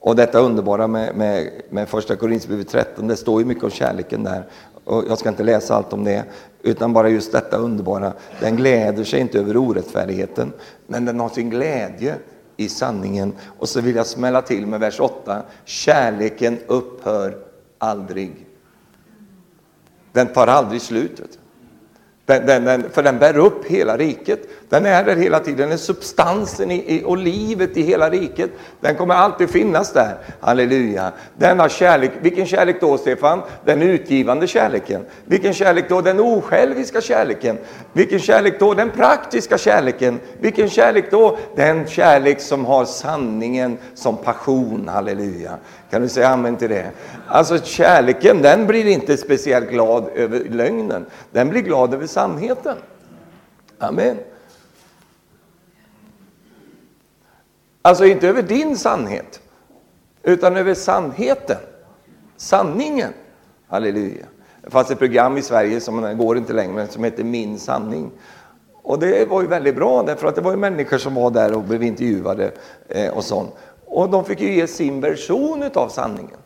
[0.00, 4.24] Och detta underbara med, med, med första Korinthierbrevet 13, det står ju mycket om kärleken
[4.24, 4.48] där.
[4.88, 6.24] Och jag ska inte läsa allt om det,
[6.62, 8.12] utan bara just detta underbara.
[8.40, 10.52] Den gläder sig inte över orättfärdigheten,
[10.86, 12.14] men den har sin glädje
[12.56, 13.32] i sanningen.
[13.58, 15.42] Och så vill jag smälla till med vers 8.
[15.64, 17.38] Kärleken upphör
[17.78, 18.46] aldrig.
[20.12, 21.38] Den tar aldrig slut.
[22.28, 24.40] Den, den, den, för den bär upp hela riket.
[24.68, 25.58] Den är där hela tiden.
[25.58, 28.50] Den är substansen i, i, och livet i hela riket.
[28.80, 30.16] Den kommer alltid finnas där.
[30.40, 31.12] Halleluja.
[31.36, 33.42] Denna kärlek, vilken kärlek då Stefan?
[33.64, 35.04] Den utgivande kärleken.
[35.24, 36.00] Vilken kärlek då?
[36.00, 37.58] Den osjälviska kärleken.
[37.92, 38.74] Vilken kärlek då?
[38.74, 40.20] Den praktiska kärleken.
[40.40, 41.38] Vilken kärlek då?
[41.56, 44.88] Den kärlek som har sanningen som passion.
[44.88, 45.58] Halleluja.
[45.90, 46.90] Kan du säga amen till det?
[47.28, 51.06] Alltså kärleken, den blir inte speciellt glad över lögnen.
[51.32, 52.76] Den blir glad över sannheten.
[53.78, 54.16] Amen.
[57.82, 59.40] Alltså inte över din sannhet,
[60.22, 61.56] utan över sannheten.
[62.36, 63.12] Sanningen.
[63.68, 64.26] Halleluja.
[64.62, 68.10] Det fanns ett program i Sverige som går inte längre, som heter Min sanning.
[68.82, 71.56] Och det var ju väldigt bra, därför att det var ju människor som var där
[71.56, 72.50] och blev intervjuade
[72.88, 73.54] eh, och sånt.
[73.98, 76.36] Och de fick ju ge sin version av sanningen.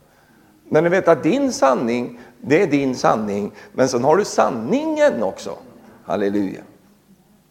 [0.68, 3.52] Men ni vet att din sanning, det är din sanning.
[3.72, 5.58] Men sen har du sanningen också.
[6.04, 6.60] Halleluja.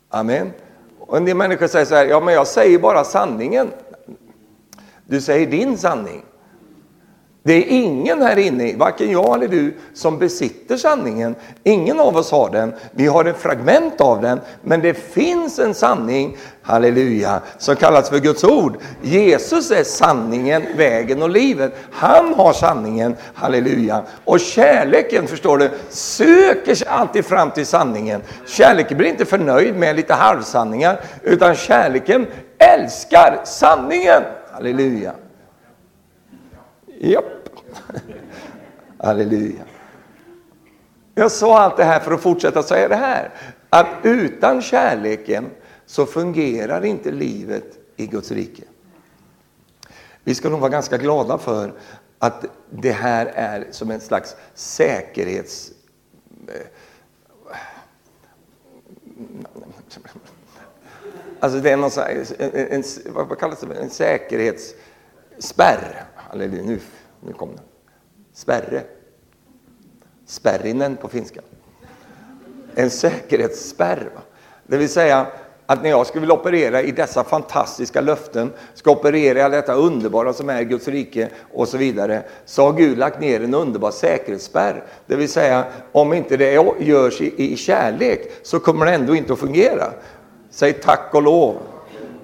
[0.10, 0.52] Amen.
[1.00, 3.68] Och en del människor säger så här, ja men jag säger bara sanningen.
[5.06, 6.24] Du säger din sanning.
[7.44, 11.36] Det är ingen här inne, varken jag eller du, som besitter sanningen.
[11.64, 12.74] Ingen av oss har den.
[12.92, 18.20] Vi har ett fragment av den, men det finns en sanning, halleluja, som kallas för
[18.20, 18.78] Guds ord.
[19.02, 21.76] Jesus är sanningen, vägen och livet.
[21.92, 24.04] Han har sanningen, halleluja.
[24.26, 28.22] Och kärleken, förstår du, söker sig alltid fram till sanningen.
[28.48, 32.28] Kärleken blir inte förnöjd med lite halvsanningar, utan kärleken
[32.58, 34.22] älskar sanningen.
[34.52, 35.14] Halleluja.
[37.04, 37.50] Japp.
[38.98, 39.64] Halleluja.
[41.16, 43.32] Jag sa allt det här för att fortsätta säga det här.
[43.70, 45.50] Att utan kärleken
[45.86, 48.64] så fungerar inte livet i Guds rike.
[50.24, 51.74] Vi ska nog vara ganska glada för
[52.20, 55.72] att det här är som en slags säkerhets...
[56.48, 56.54] Eh,
[61.40, 61.92] alltså det är någon
[62.40, 63.76] en, en, vad kallas det?
[63.76, 66.80] En säkerhetsspärr eller nu,
[67.20, 67.66] nu kom den.
[68.34, 68.84] Spärre.
[70.26, 71.42] Spärrinen på finska.
[72.76, 74.10] En säkerhetsspärr.
[74.16, 74.22] Va?
[74.68, 75.28] Det vill säga
[75.66, 80.34] att när jag skulle vilja operera i dessa fantastiska löften, ska operera i detta underbara
[80.34, 84.84] som är Guds rike och så vidare, så har Gud lagt ner en underbar säkerhetsspärr.
[85.08, 89.34] Det vill säga, om inte det görs i, i kärlek så kommer det ändå inte
[89.34, 89.94] att fungera.
[90.50, 91.58] Säg tack och lov.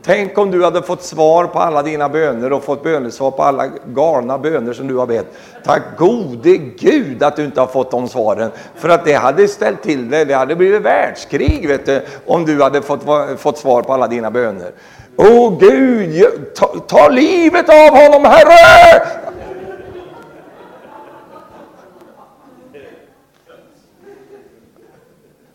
[0.08, 3.68] Tänk om du hade fått svar på alla dina böner och fått bönesvar på alla
[3.86, 5.26] galna böner som du har bett.
[5.64, 8.52] Tack gode Gud att du inte har fått de svaren.
[8.76, 10.26] För att det hade ställt till det.
[10.26, 13.02] Det hade blivit världskrig vet du, om du hade fått,
[13.38, 14.72] fått svar på alla dina böner.
[15.16, 19.08] Åh Gud, ta, ta livet av honom Herre!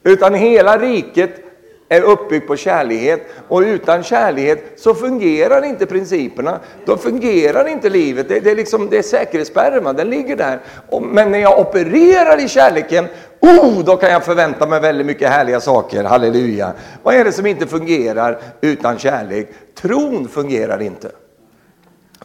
[0.02, 1.51] Utan hela riket
[1.92, 6.58] är uppbyggd på kärlighet och utan kärlighet så fungerar inte principerna.
[6.84, 8.28] Då fungerar inte livet.
[8.28, 10.60] Det, det är liksom, det är säkerhetsspärren, den ligger där.
[10.88, 13.06] Och, men när jag opererar i kärleken,
[13.40, 16.04] oh, då kan jag förvänta mig väldigt mycket härliga saker.
[16.04, 16.72] Halleluja.
[17.02, 19.48] Vad är det som inte fungerar utan kärlek?
[19.74, 21.10] Tron fungerar inte.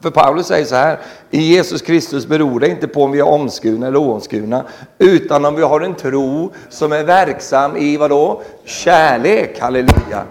[0.02, 1.00] För Paulus säger så här,
[1.32, 4.66] i Jesus Kristus beror det inte på om vi är omskurna eller oomskurna,
[4.98, 8.42] utan om vi har en tro som är verksam i vad då?
[8.64, 10.24] Kärlek, halleluja.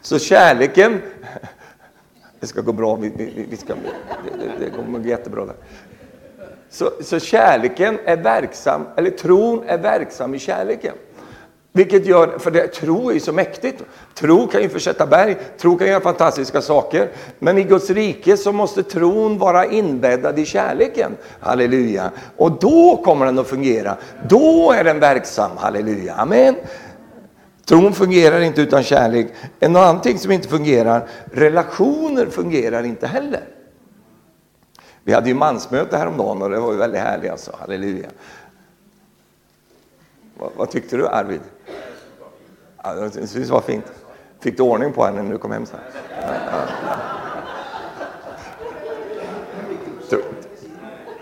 [0.00, 1.02] Så kärleken,
[2.40, 3.74] det ska gå bra, vi, vi, vi ska,
[4.38, 5.56] det, det kommer gå jättebra där.
[6.70, 10.94] Så, så kärleken är verksam, eller tron är verksam i kärleken.
[11.72, 13.82] Vilket gör, för det, tro är ju så mäktigt.
[14.14, 17.10] Tro kan ju försätta berg, tro kan göra fantastiska saker.
[17.38, 21.16] Men i Guds rike så måste tron vara inbäddad i kärleken.
[21.40, 22.10] Halleluja.
[22.36, 23.96] Och då kommer den att fungera.
[24.28, 25.50] Då är den verksam.
[25.56, 26.14] Halleluja.
[26.14, 26.54] Amen.
[27.64, 29.26] Tron fungerar inte utan kärlek.
[29.60, 33.44] En annan ting som inte fungerar, relationer fungerar inte heller.
[35.04, 37.56] Vi hade ju mansmöte häromdagen och det var ju väldigt härligt alltså.
[37.60, 38.08] Halleluja.
[40.38, 41.40] Vad, vad tyckte du Arvid?
[42.82, 43.84] Ja, det var fint.
[44.40, 45.80] Fick du ordning på henne när du kom hem sen?
[46.10, 46.66] Ja,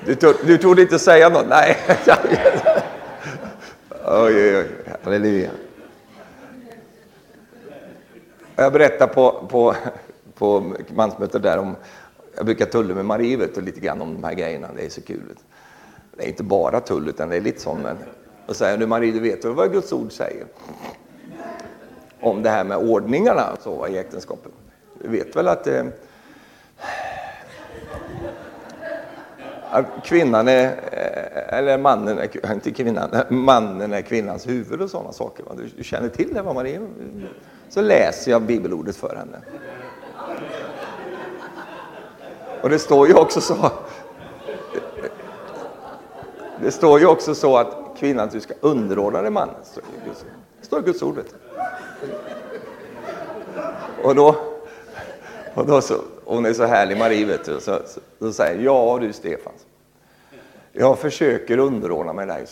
[0.07, 1.49] Du, du, du trodde inte säga något?
[1.49, 1.77] Nej.
[4.05, 4.67] oj, oj, oj.
[5.03, 5.51] Halleluja.
[8.57, 9.75] Jag berättade på, på,
[10.35, 11.77] på mansmötet där om,
[12.37, 15.03] jag brukar tulla med Marie och lite grann om de här grejerna, det är så
[15.03, 15.37] kul.
[16.17, 17.83] Det är inte bara tull utan det är lite sånt.
[17.83, 17.97] men
[18.47, 20.47] och säger du Marie, du vet väl vad Guds ord säger?
[22.21, 24.53] Om det här med ordningarna så, i äktenskapet.
[25.03, 25.85] Du vet väl att, eh,
[29.71, 35.13] att kvinnan är, eh, eller mannen är, inte kvinnan, mannen är kvinnans huvud och sådana
[35.13, 35.45] saker.
[35.57, 36.81] Du, du känner till det va är.
[37.69, 39.39] Så läser jag bibelordet för henne.
[42.63, 43.71] Och det står ju också så.
[46.63, 49.55] Det står ju också så att kvinnan du ska underordna dig mannen.
[50.61, 51.19] Det står i Guds ord.
[54.03, 54.37] Och då,
[55.55, 55.95] och då så,
[56.25, 59.53] hon är så härlig Marie, vet du, så, så, så säger ja du Stefan,
[60.73, 62.47] jag försöker underordna mig dig.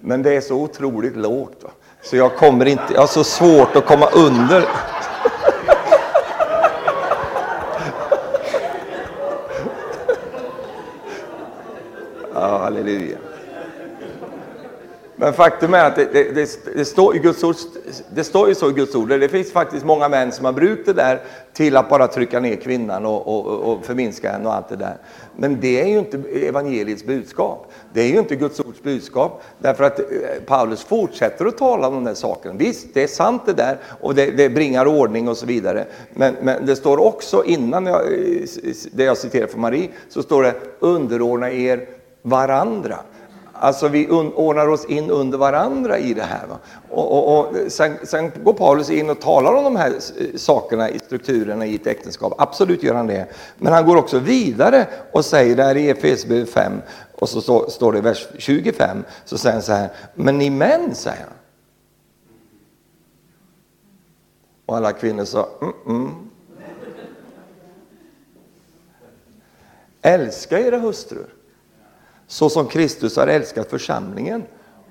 [0.00, 1.62] Men det är så otroligt lågt.
[1.62, 1.70] Va?
[2.02, 4.64] Så jag kommer inte, jag har så svårt att komma under.
[12.34, 13.18] ja, halleluja.
[15.22, 17.56] Men faktum är att det, det, det, det, står i Guds ord,
[18.14, 19.08] det står ju så i Guds ord.
[19.08, 21.20] Det finns faktiskt många män som har brukt det där
[21.52, 24.96] till att bara trycka ner kvinnan och, och, och förminska henne och allt det där.
[25.36, 26.18] Men det är ju inte
[26.48, 27.72] evangeliets budskap.
[27.92, 29.42] Det är ju inte Guds ords budskap.
[29.58, 30.04] Därför att eh,
[30.46, 32.54] Paulus fortsätter att tala om de där sakerna.
[32.58, 35.86] Visst, det är sant det där och det, det bringar ordning och så vidare.
[36.14, 38.46] Men, men det står också innan jag, eh,
[38.92, 41.86] det jag citerar från Marie, så står det underordna er
[42.22, 42.98] varandra.
[43.62, 46.46] Alltså vi ordnar oss in under varandra i det här.
[46.90, 50.90] Och, och, och sen, sen, går Paulus in och talar om de här eh, sakerna
[50.90, 52.34] i strukturerna i ett äktenskap.
[52.38, 53.26] Absolut gör han det.
[53.58, 56.72] Men han går också vidare och säger där i Efesierbrevet 5
[57.14, 59.88] och så står, står det i vers 25 så säger han så här.
[60.14, 61.36] Men ni män, säger han.
[64.66, 66.14] Och alla kvinnor sa mm, mm.
[70.02, 71.41] Älska era hustrur
[72.32, 74.42] så som Kristus har älskat församlingen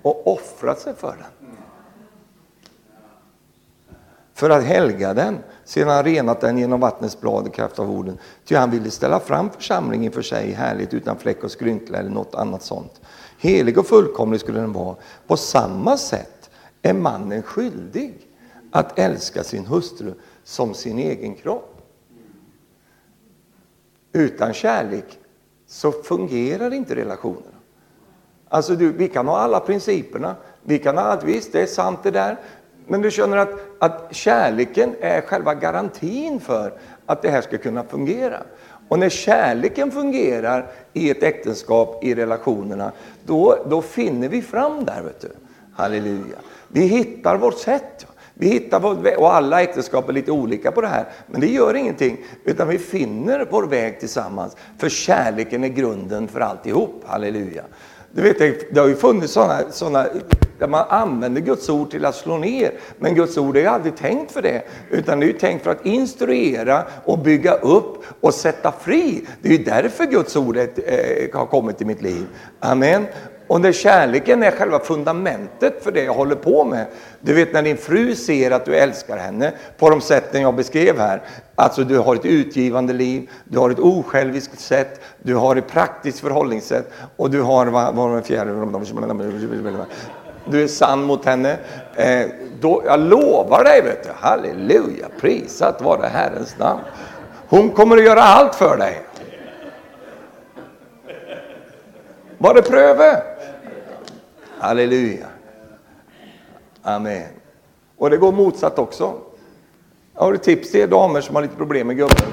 [0.02, 1.58] och offrat sig för den.
[4.34, 8.18] För att helga den, sedan han renat den genom vattnets blad i kraft av orden.
[8.46, 12.36] Ty han ville ställa fram församlingen för sig härligt utan fläck och skrynkla eller något
[12.36, 13.02] annat sånt.
[13.38, 14.96] Helig och fullkomlig skulle den vara.
[15.28, 16.50] På samma sätt
[16.82, 18.28] är mannen skyldig
[18.72, 20.14] att älska sin hustru
[20.44, 21.82] som sin egen kropp.
[24.14, 25.18] Utan kärlek
[25.72, 27.57] så fungerar inte relationerna.
[28.49, 31.99] Alltså du, vi kan ha alla principerna, vi kan ha allt, visst det är sant
[32.03, 32.38] det där,
[32.88, 33.49] men du känner att,
[33.80, 36.74] att kärleken är själva garantin för
[37.05, 38.43] att det här ska kunna fungera.
[38.88, 42.91] Och när kärleken fungerar i ett äktenskap, i relationerna,
[43.26, 45.01] då, då finner vi fram där.
[45.01, 45.32] Vet du.
[45.76, 46.38] Halleluja.
[46.67, 48.07] Vi hittar vårt sätt.
[48.42, 51.74] Vi hittar vår, och alla äktenskap är lite olika på det här, men det gör
[51.74, 52.18] ingenting.
[52.44, 54.58] Utan vi finner vår väg tillsammans.
[54.78, 57.04] För kärleken är grunden för alltihop.
[57.06, 57.64] Halleluja.
[58.12, 58.38] Du vet,
[58.74, 60.08] det har ju funnits sådana, sådana
[60.60, 62.72] där man använder Guds ord till att slå ner.
[62.98, 65.72] Men Guds ord är ju aldrig tänkt för det, utan det är ju tänkt för
[65.72, 69.26] att instruera och bygga upp och sätta fri.
[69.42, 70.66] Det är ju därför Guds ord eh,
[71.34, 72.26] har kommit i mitt liv.
[72.60, 73.06] Amen.
[73.52, 76.86] Och när kärleken är själva fundamentet för det jag håller på med.
[77.20, 80.99] Du vet när din fru ser att du älskar henne på de sätten jag beskrev
[80.99, 81.22] här.
[81.56, 86.20] Alltså du har ett utgivande liv, du har ett osjälviskt sätt, du har ett praktiskt
[86.20, 88.52] förhållningssätt och du har, vad var den fjärde?
[90.45, 91.58] Du är sann mot henne.
[91.95, 92.26] Eh,
[92.62, 96.82] då, jag lovar dig, vet du, halleluja, prisat vare Herrens namn.
[97.47, 99.02] Hon kommer att göra allt för dig.
[102.38, 103.30] Var det pröve?
[104.62, 105.28] Halleluja.
[106.82, 107.28] Amen.
[107.97, 109.22] Och det går motsatt också.
[110.14, 112.28] Har du tips till er damer som har lite problem med gubben.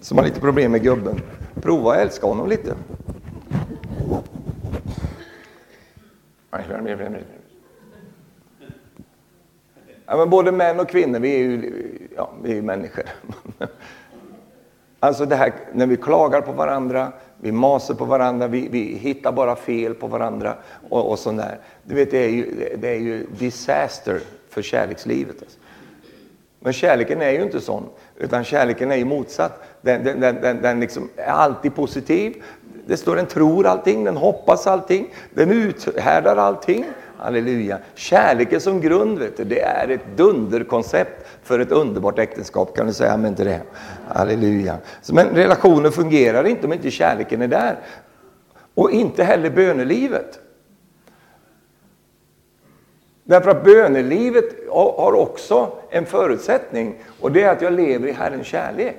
[0.00, 1.20] Som har lite problem med gubben.
[1.54, 2.74] Prova att älska honom lite.
[10.06, 13.04] Ja, men både män och kvinnor, vi är ju, ja, vi är människor.
[15.02, 19.32] Alltså det här när vi klagar på varandra, vi masar på varandra, vi, vi hittar
[19.32, 20.54] bara fel på varandra
[20.90, 21.58] och, och sånt där.
[21.82, 25.36] Du vet, det är ju, det är ju disaster för kärlekslivet.
[25.42, 25.58] Alltså.
[26.60, 27.84] Men kärleken är ju inte sån,
[28.16, 29.62] utan kärleken är ju motsatt.
[29.80, 32.42] Den, den, den, den liksom är alltid positiv.
[32.86, 36.84] Det står den tror allting, den hoppas allting, den uthärdar allting.
[37.18, 37.78] Halleluja.
[37.94, 42.76] Kärleken som grund, vet du, det är ett dunderkoncept för ett underbart äktenskap.
[42.76, 43.60] Kan du säga amen till det?
[44.08, 44.76] Halleluja.
[45.12, 47.78] Men relationen fungerar inte om inte kärleken är där.
[48.74, 50.38] Och inte heller bönelivet.
[53.24, 58.46] Därför att bönelivet har också en förutsättning och det är att jag lever i Herrens
[58.46, 58.96] kärlek.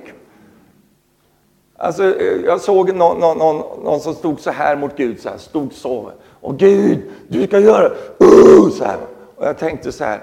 [1.76, 5.28] Alltså, eh, jag såg någon, någon, någon, någon som stod så här mot Gud, så
[5.28, 6.12] här, stod så.
[6.40, 7.88] Och Gud, du ska göra
[8.22, 8.96] uh, så här.
[9.36, 10.20] Och jag tänkte så här,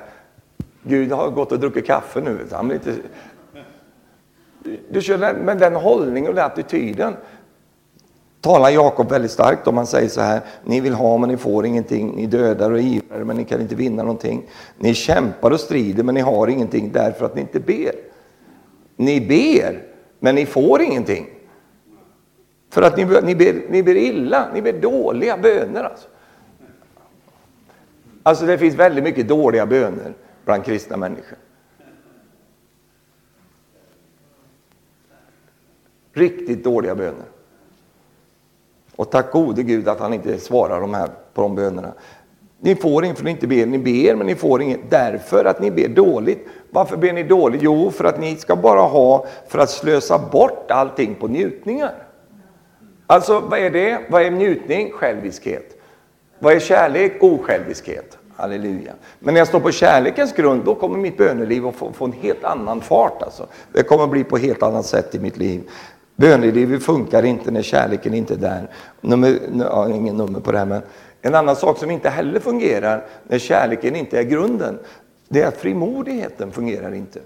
[0.83, 2.37] Gud har gått och druckit kaffe nu.
[2.51, 2.95] Han blir inte...
[4.89, 7.13] Du känner, med den hållningen och den attityden
[8.41, 9.77] talar Jakob väldigt starkt om.
[9.77, 13.23] Han säger så här, ni vill ha men ni får ingenting, ni dödar och ivrar
[13.23, 14.43] men ni kan inte vinna någonting.
[14.77, 17.91] Ni kämpar och strider men ni har ingenting därför att ni inte ber.
[18.95, 19.83] Ni ber
[20.19, 21.25] men ni får ingenting.
[22.69, 25.83] För att ni, ni, ber, ni ber illa, ni ber dåliga böner.
[25.83, 26.07] Alltså.
[28.23, 30.13] alltså det finns väldigt mycket dåliga böner
[30.45, 31.37] bland kristna människor.
[36.13, 37.25] Riktigt dåliga böner.
[38.95, 41.93] Och tack gode Gud att han inte svarar de här, på de bönerna.
[42.59, 43.65] Ni får inte för ni inte ber.
[43.65, 46.47] Ni ber, men ni får inget därför att ni ber dåligt.
[46.69, 47.61] Varför ber ni dåligt?
[47.61, 51.93] Jo, för att ni ska bara ha för att slösa bort allting på njutningar.
[53.07, 54.01] Alltså, vad är det?
[54.09, 54.91] Vad är njutning?
[54.91, 55.77] Själviskhet.
[56.39, 57.23] Vad är kärlek?
[57.23, 58.17] Osjälviskhet.
[58.41, 58.93] Halleluja.
[59.19, 62.13] Men när jag står på kärlekens grund, då kommer mitt böneliv att få, få en
[62.13, 63.21] helt annan fart.
[63.21, 63.47] Alltså.
[63.73, 65.61] Det kommer att bli på ett helt annat sätt i mitt liv.
[66.15, 68.69] Bönelivet funkar inte när kärleken inte är där.
[69.01, 70.81] Nummer, ja, ingen nummer på det här, men
[71.21, 74.79] en annan sak som inte heller fungerar när kärleken inte är grunden,
[75.29, 77.19] det är att frimodigheten fungerar inte.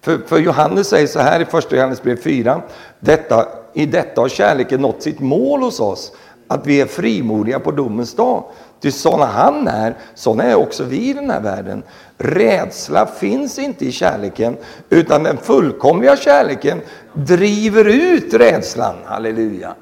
[0.00, 2.62] För, för Johannes säger så här i första Johannesbrev 4.
[3.00, 6.12] Detta, I detta har kärleken nått sitt mål hos oss,
[6.48, 8.44] att vi är frimodiga på domens dag.
[8.80, 11.82] Ty sådana han är, sådana är också vi i den här världen.
[12.18, 14.56] Rädsla finns inte i kärleken,
[14.90, 16.80] utan den fullkomliga kärleken
[17.12, 18.96] driver ut rädslan.
[19.04, 19.74] Halleluja.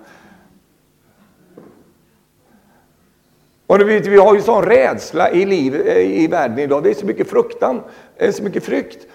[3.66, 6.82] Och vet, vi har ju sån rädsla i, liv, eh, i världen idag.
[6.82, 7.82] Det är så mycket fruktan,
[8.30, 9.06] så mycket frykt.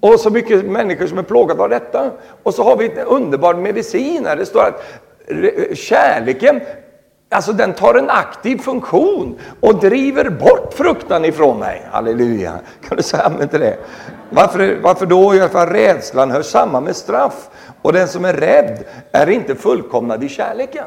[0.00, 2.10] Och så mycket människor som är plågade av detta.
[2.42, 4.36] Och så har vi en underbar medicin här.
[4.36, 4.82] Det står att
[5.78, 6.60] kärleken,
[7.34, 11.82] alltså den tar en aktiv funktion och driver bort fruktan ifrån mig.
[11.90, 12.52] Halleluja.
[12.88, 13.76] Kan du säga amen till det?
[14.30, 15.34] Varför, varför då?
[15.34, 17.48] Jo, för rädslan hör samman med straff.
[17.82, 20.84] Och den som är rädd är inte fullkomnad i kärleken.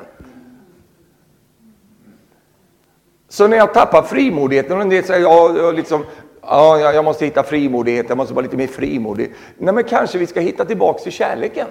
[3.29, 6.05] Så när jag tappar frimodigheten och en del säger ja, liksom,
[6.41, 9.33] ja, jag måste hitta frimodighet, jag måste vara lite mer frimodig.
[9.57, 11.67] Nej, men kanske vi ska hitta tillbaks till kärleken.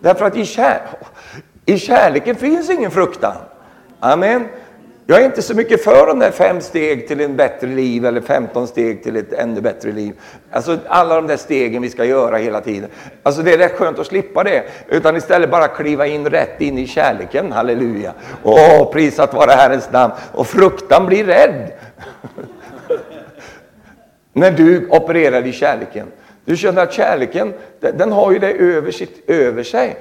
[0.00, 0.80] Därför att i, kär,
[1.66, 3.36] i kärleken finns ingen fruktan.
[4.00, 4.48] Amen.
[5.06, 8.20] Jag är inte så mycket för de där fem steg till en bättre liv eller
[8.20, 10.14] 15 steg till ett ännu bättre liv.
[10.50, 12.90] Alltså alla de där stegen vi ska göra hela tiden.
[13.22, 14.64] Alltså det är rätt skönt att slippa det.
[14.88, 17.52] Utan istället bara kliva in rätt in i kärleken.
[17.52, 18.12] Halleluja.
[18.42, 20.12] Åh, prisat vare Herrens namn.
[20.32, 21.72] Och fruktan blir rädd.
[24.32, 26.06] När du opererar i kärleken.
[26.44, 29.96] Du känner att kärleken, den har ju det över, sitt, över sig.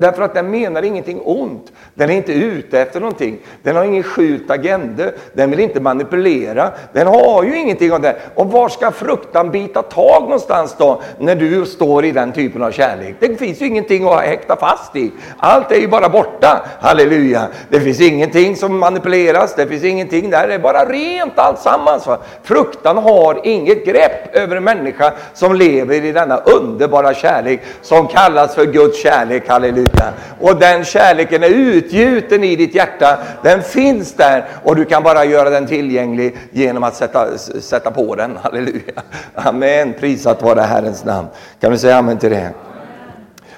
[0.00, 1.72] Därför att den menar ingenting ont.
[1.94, 3.38] Den är inte ute efter någonting.
[3.62, 5.04] Den har ingen skjult agenda.
[5.32, 6.70] Den vill inte manipulera.
[6.92, 8.16] Den har ju ingenting av det.
[8.34, 11.02] Och var ska fruktan bita tag någonstans då?
[11.18, 13.14] När du står i den typen av kärlek.
[13.20, 15.10] Det finns ju ingenting att häkta fast i.
[15.38, 16.66] Allt är ju bara borta.
[16.80, 17.48] Halleluja.
[17.68, 19.54] Det finns ingenting som manipuleras.
[19.54, 20.48] Det finns ingenting där.
[20.48, 22.08] Det är bara rent alltsammans.
[22.42, 28.54] Fruktan har inget grepp över en människa som lever i denna underbara kärlek som kallas
[28.54, 29.48] för Guds kärlek.
[29.48, 30.12] Halleluja kyrka.
[30.40, 33.18] Och den kärleken är utgjuten i ditt hjärta.
[33.42, 38.14] Den finns där och du kan bara göra den tillgänglig genom att sätta, sätta på
[38.14, 38.36] den.
[38.42, 39.02] Halleluja.
[39.34, 39.94] Amen.
[40.00, 41.28] Prisat vare Herrens namn.
[41.60, 42.50] Kan du säga amen till det?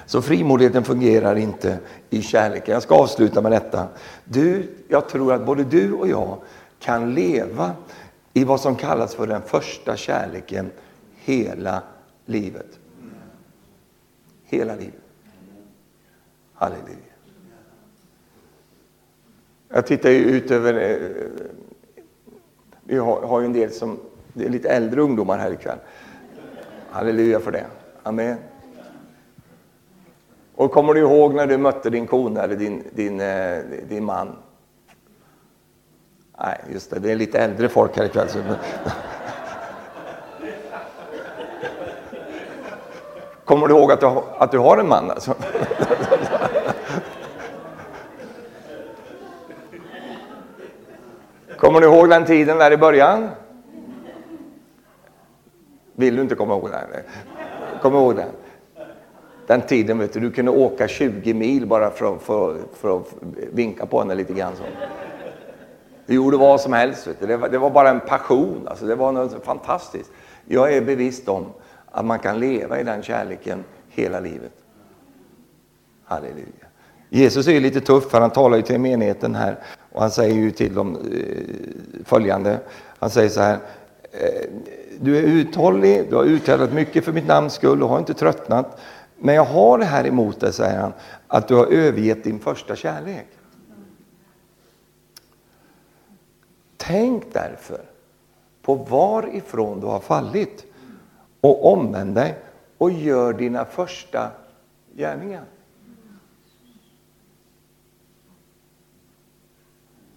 [0.05, 1.77] Så frimodigheten fungerar inte
[2.09, 2.73] i kärleken.
[2.73, 3.87] Jag ska avsluta med detta.
[4.23, 6.37] Du, jag tror att både du och jag
[6.79, 7.71] kan leva
[8.33, 10.71] i vad som kallas för den första kärleken
[11.15, 11.81] hela
[12.25, 12.79] livet.
[14.45, 15.02] Hela livet.
[16.63, 16.97] Halleluja.
[19.69, 20.73] Jag tittar ju ut över...
[20.73, 20.97] Eh,
[22.83, 23.99] vi har, ju en del som...
[24.33, 25.77] Det är lite äldre ungdomar här ikväll.
[26.89, 27.65] Halleluja för det.
[28.03, 28.37] Amen.
[30.55, 33.59] Och kommer du ihåg när du mötte din kona eller din, din, eh,
[33.89, 34.35] din man?
[36.39, 38.27] Nej, just det, det är lite äldre folk här ikväll.
[43.45, 44.07] Kommer du ihåg att du,
[44.37, 45.11] att du har en man?
[45.11, 45.35] Alltså?
[51.63, 53.29] Kommer du ihåg den tiden där i början?
[55.95, 57.01] Vill du inte komma ihåg den?
[57.81, 58.29] Kom ihåg den.
[59.47, 63.03] Den tiden vet du, du kunde åka 20 mil bara för, för, för att
[63.53, 64.53] vinka på henne lite grann.
[64.55, 64.63] Så.
[66.05, 67.07] Du gjorde vad som helst.
[67.07, 67.27] Vet du.
[67.27, 68.67] Det, var, det var bara en passion.
[68.67, 70.11] Alltså, det var något fantastiskt.
[70.45, 71.45] Jag är bevisst om
[71.91, 74.53] att man kan leva i den kärleken hela livet.
[76.05, 76.67] Halleluja.
[77.09, 79.59] Jesus är ju lite tuff, för han talar ju till menigheten här.
[79.93, 82.59] Och han säger ju till dem eh, följande.
[82.99, 83.59] Han säger så här.
[84.11, 84.49] Eh,
[84.99, 88.79] du är uthållig, du har uthärdat mycket för mitt namns skull och har inte tröttnat.
[89.17, 90.93] Men jag har det här emot dig, säger han,
[91.27, 93.27] att du har övergett din första kärlek.
[96.77, 97.81] Tänk därför
[98.61, 100.65] på varifrån du har fallit
[101.41, 102.35] och omvänd dig
[102.77, 104.31] och gör dina första
[104.95, 105.43] gärningar.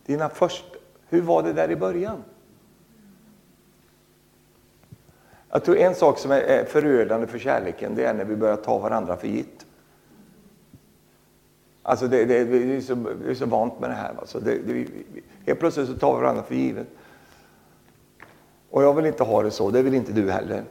[0.07, 0.77] Dina första,
[1.09, 2.23] hur var det där i början?
[5.51, 8.79] Jag tror en sak som är förödande för kärleken, det är när vi börjar ta
[8.79, 9.67] varandra för gitt.
[11.83, 12.95] Alltså det, det, vi, är så,
[13.25, 14.15] vi är så vant med det här.
[14.19, 14.87] Alltså det, det,
[15.47, 16.87] helt plötsligt så tar vi varandra för givet.
[18.71, 20.65] Och jag vill inte ha det så, det vill inte du heller.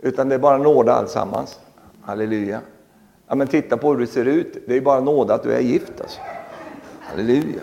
[0.00, 1.60] Utan det är bara nåda alltsammans.
[2.02, 2.60] Halleluja.
[3.26, 4.58] Ja, men titta på hur du ser ut.
[4.66, 6.00] Det är bara nåda att du är gift.
[6.00, 6.20] Alltså.
[7.00, 7.62] Halleluja.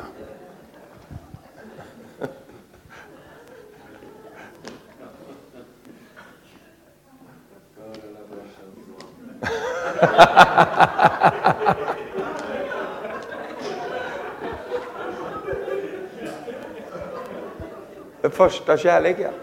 [18.21, 19.33] Den första kärleken.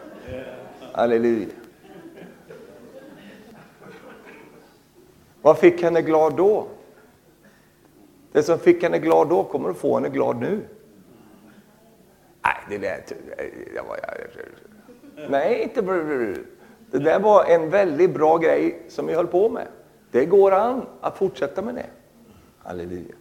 [0.93, 1.47] Halleluja.
[5.43, 6.67] Vad fick henne glad då?
[8.33, 10.61] Det som fick henne glad då kommer att få henne glad nu.
[12.43, 13.09] Nej, det lät...
[13.75, 13.99] Det var,
[15.29, 15.83] nej, inte...
[16.91, 19.67] Det där var en väldigt bra grej som vi höll på med.
[20.11, 21.87] Det går an att fortsätta med det.
[22.63, 23.15] Halleluja.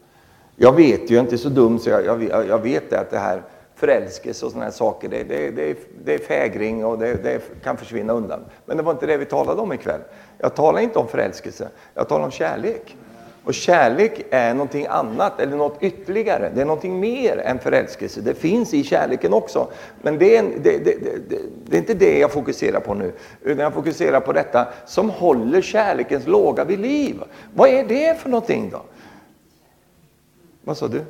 [0.56, 3.18] Jag vet ju, jag är inte så dum så jag, jag, jag vet att det
[3.18, 3.42] här
[3.76, 7.78] förälskelse och sådana här saker, det, det, det, det är fägring och det, det, kan
[7.78, 8.40] försvinna undan.
[8.66, 10.02] Men det var inte det vi talade om ikväll.
[10.38, 12.98] Jag talar inte om förälskelse, jag talar om kärlek.
[13.48, 16.52] Och kärlek är någonting annat, eller något ytterligare.
[16.56, 18.22] Det är någonting mer än förälskelse.
[18.22, 19.68] Det finns i kärleken också.
[20.02, 20.96] Men det är, det, det,
[21.66, 23.12] det är, inte det jag fokuserar på nu.
[23.42, 27.24] Utan jag fokuserar på detta som håller kärlekens låga vid liv.
[27.54, 28.82] Vad är det för någonting då?
[30.64, 31.02] Vad sa du?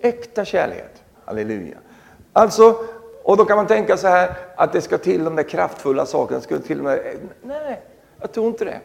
[0.00, 0.92] Äkta kärlek.
[1.24, 1.76] Halleluja.
[2.32, 2.76] Alltså,
[3.22, 6.40] och då kan man tänka så här att det ska till de där kraftfulla sakerna.
[6.40, 7.00] Ska till med,
[7.42, 7.80] nej,
[8.20, 8.80] jag tror inte det.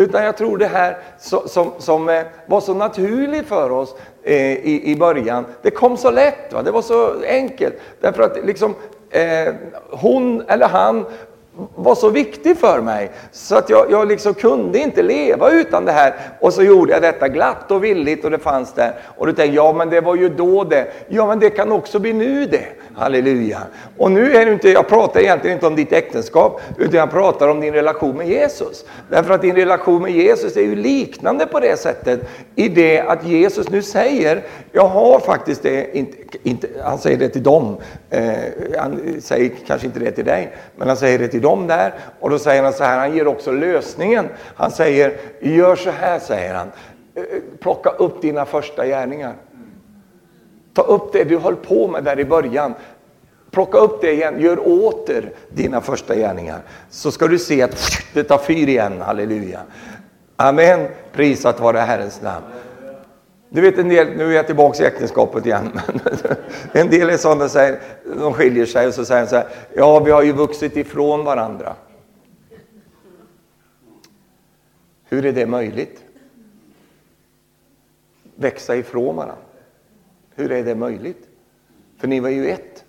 [0.00, 4.82] Utan jag tror det här som, som, som var så naturligt för oss eh, i,
[4.84, 6.52] i början, det kom så lätt.
[6.52, 6.62] Va?
[6.62, 7.74] Det var så enkelt.
[8.00, 8.74] Därför att liksom,
[9.10, 9.54] eh,
[9.90, 11.06] hon eller han
[11.76, 15.92] var så viktig för mig så att jag, jag liksom kunde inte leva utan det
[15.92, 16.14] här.
[16.40, 18.94] Och så gjorde jag detta glatt och villigt och det fanns där.
[19.16, 20.86] Och du tänker, ja men det var ju då det.
[21.08, 22.66] Ja men det kan också bli nu det.
[22.96, 23.60] Halleluja.
[23.98, 27.48] Och nu är det inte, jag pratar egentligen inte om ditt äktenskap, utan jag pratar
[27.48, 28.84] om din relation med Jesus.
[29.08, 32.20] Därför att din relation med Jesus är ju liknande på det sättet
[32.54, 34.42] i det att Jesus nu säger,
[34.72, 37.76] jag har faktiskt det, inte, inte, han säger det till dem,
[38.10, 38.32] eh,
[38.78, 41.94] han säger kanske inte det till dig, men han säger det till dem där.
[42.20, 44.28] Och då säger han så här, han ger också lösningen.
[44.54, 46.72] Han säger, gör så här, säger han,
[47.14, 47.28] eh, eh,
[47.60, 49.34] plocka upp dina första gärningar.
[50.74, 52.74] Ta upp det du höll på med där i början.
[53.50, 56.60] Plocka upp det igen, gör åter dina första gärningar.
[56.90, 57.76] Så ska du se att
[58.14, 59.60] det tar fyr igen, halleluja.
[60.36, 62.44] Amen, prisat vare Herrens namn.
[63.52, 65.80] Du vet en del, nu är jag tillbaka i äktenskapet igen,
[66.72, 70.00] en del är sådana som de skiljer sig och så säger de så här, ja
[70.00, 71.76] vi har ju vuxit ifrån varandra.
[75.04, 76.04] Hur är det möjligt?
[78.34, 79.44] Växa ifrån varandra.
[80.34, 81.28] Hur är det möjligt?
[81.98, 82.84] För ni var ju ett.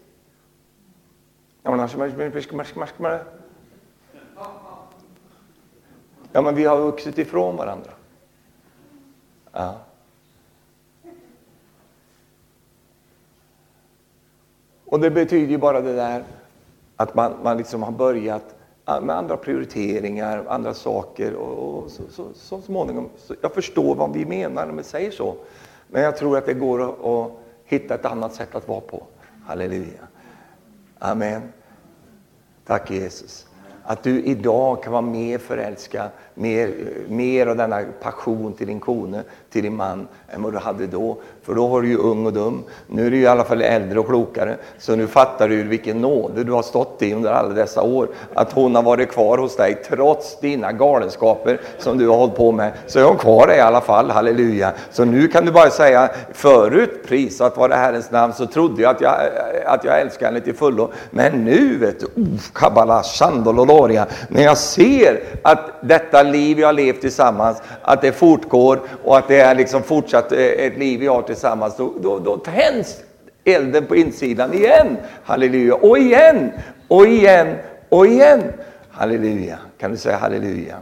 [6.32, 7.92] Ja, men vi har vuxit ifrån varandra.
[9.52, 9.80] Ja.
[14.92, 16.24] Och det betyder ju bara det där
[16.96, 22.26] att man, man liksom har börjat med andra prioriteringar, andra saker och, och så, så,
[22.34, 23.10] så småningom.
[23.18, 25.36] Så jag förstår vad vi menar när vi säger så.
[25.88, 27.32] Men jag tror att det går att, att
[27.66, 29.04] hitta ett annat sätt att vara på.
[29.46, 30.08] Halleluja.
[31.00, 31.42] Amen.
[32.66, 33.48] Tack Jesus.
[33.84, 36.74] Att du idag kan vara mer förälskad, mer,
[37.08, 41.22] mer av denna passion till din kone, till din man, än vad du hade då.
[41.44, 42.64] För då var du ju ung och dum.
[42.88, 44.58] Nu är du i alla fall äldre och klokare.
[44.78, 48.08] Så nu fattar du vilken nåde du har stått i under alla dessa år.
[48.34, 52.52] Att hon har varit kvar hos dig trots dina galenskaper som du har hållit på
[52.52, 52.72] med.
[52.88, 54.72] Så är hon kvar i alla fall, halleluja.
[54.92, 58.96] Så nu kan du bara säga, förut prisat var det Herrens namn, så trodde jag
[58.96, 59.16] att jag,
[59.66, 60.92] att jag älskar henne till fullo.
[61.10, 62.08] Men nu vet du,
[62.54, 68.80] kabbala, shandololoria, när jag ser att detta liv jag har levt tillsammans, att det fortgår
[69.04, 72.38] och att det är liksom fortsatt eh, ett liv jag har tillsammans, då, då, då
[72.38, 73.04] tänds
[73.44, 74.98] elden på insidan igen.
[75.24, 75.76] Halleluja.
[75.76, 76.52] Och igen,
[76.88, 77.56] och igen,
[77.90, 78.44] och igen.
[78.92, 79.58] Halleluja.
[79.78, 80.76] Kan du säga halleluja?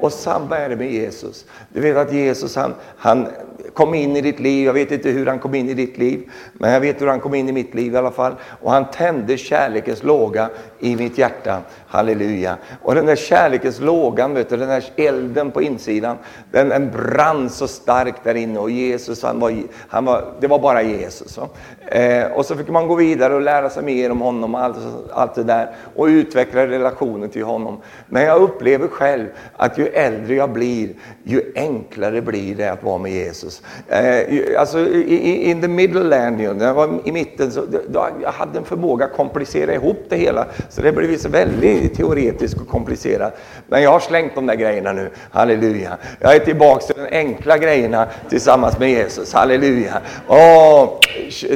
[0.00, 1.44] Och samma är det med Jesus.
[1.68, 3.28] Du vet att Jesus han, han
[3.74, 4.66] kom in i ditt liv.
[4.66, 7.20] Jag vet inte hur han kom in i ditt liv, men jag vet hur han
[7.20, 8.34] kom in i mitt liv i alla fall.
[8.62, 11.60] Och han tände kärlekens låga i mitt hjärta.
[11.86, 12.56] Halleluja.
[12.82, 16.16] Och den där kärlekens lågan, vet du, den där elden på insidan,
[16.50, 18.58] den, den brann så starkt där inne.
[18.58, 19.54] Och Jesus, han var,
[19.88, 21.38] han var, det var bara Jesus.
[21.86, 24.76] Eh, och så fick man gå vidare och lära sig mer om honom, allt,
[25.12, 25.70] allt det där.
[25.94, 27.80] Och utveckla relationen till honom.
[28.06, 29.26] Men jag upplever själv
[29.56, 30.88] att ju äldre jag blir,
[31.24, 33.62] ju enklare blir det att vara med Jesus.
[33.88, 38.32] Eh, alltså i, in the middle land, när jag var i mitten, så, då, jag
[38.32, 40.46] hade en förmåga att komplicera ihop det hela.
[40.68, 43.38] Så det blev så väldigt teoretiskt och komplicerat.
[43.68, 45.96] Men jag har slängt de där grejerna nu, halleluja.
[46.20, 50.00] Jag är tillbaka till de enkla grejerna tillsammans med Jesus, halleluja.
[50.28, 50.88] Åh,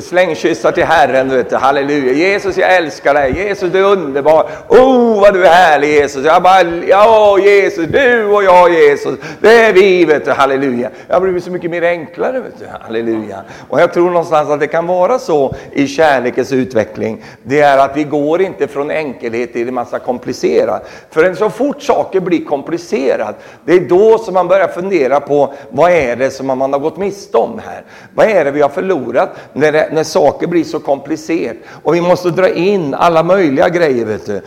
[0.02, 2.12] släng kyssar till Herren, vet du, halleluja.
[2.12, 3.32] Jesus, jag älskar dig.
[3.36, 4.50] Jesus, du är underbar.
[4.68, 6.24] Oh, vad du är härlig Jesus.
[6.26, 10.90] Jag bara, ja Jesus, du och jag Jesus, det är vi, vet du, halleluja.
[11.08, 13.42] Jag har blivit så mycket mer enklare, vet du, halleluja.
[13.68, 17.24] Och jag tror någonstans att det kan vara så i kärlekens utveckling.
[17.42, 20.90] Det är att vi går inte från enkelhet till en massa komplicerat.
[21.10, 25.90] För så fort saker blir komplicerat, det är då som man börjar fundera på vad
[25.90, 27.82] är det som man har gått miste om här?
[28.14, 31.56] Vad är det vi har förlorat när, det, när saker blir så komplicerat?
[31.82, 34.40] Och vi måste dra in alla möjliga grejer, vet du.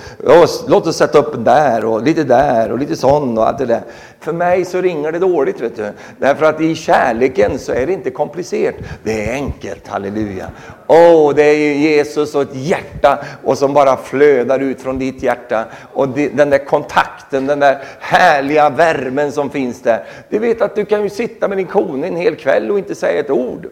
[0.67, 3.81] Låt oss sätta upp där och lite där och lite sån och allt det där.
[4.19, 5.91] För mig så ringer det dåligt, vet du.
[6.17, 8.75] Därför att i kärleken så är det inte komplicerat.
[9.03, 10.47] Det är enkelt, halleluja.
[10.87, 15.23] Åh, oh, det är Jesus och ett hjärta och som bara flödar ut från ditt
[15.23, 15.65] hjärta.
[15.93, 20.03] Och den där kontakten, den där härliga värmen som finns där.
[20.29, 22.95] Du vet att du kan ju sitta med din kone en hel kväll och inte
[22.95, 23.67] säga ett ord.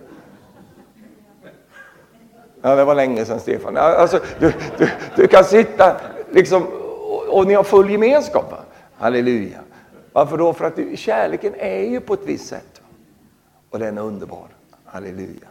[2.61, 3.77] Ja, det var länge sedan Stefan.
[3.77, 5.95] Alltså, du, du, du kan sitta
[6.31, 8.53] liksom, och, och ni har full gemenskap.
[8.97, 9.57] Halleluja.
[10.19, 10.53] Varför då?
[10.53, 12.81] För att kärleken är ju på ett visst sätt.
[13.69, 14.47] Och den är underbar.
[14.85, 15.47] Halleluja.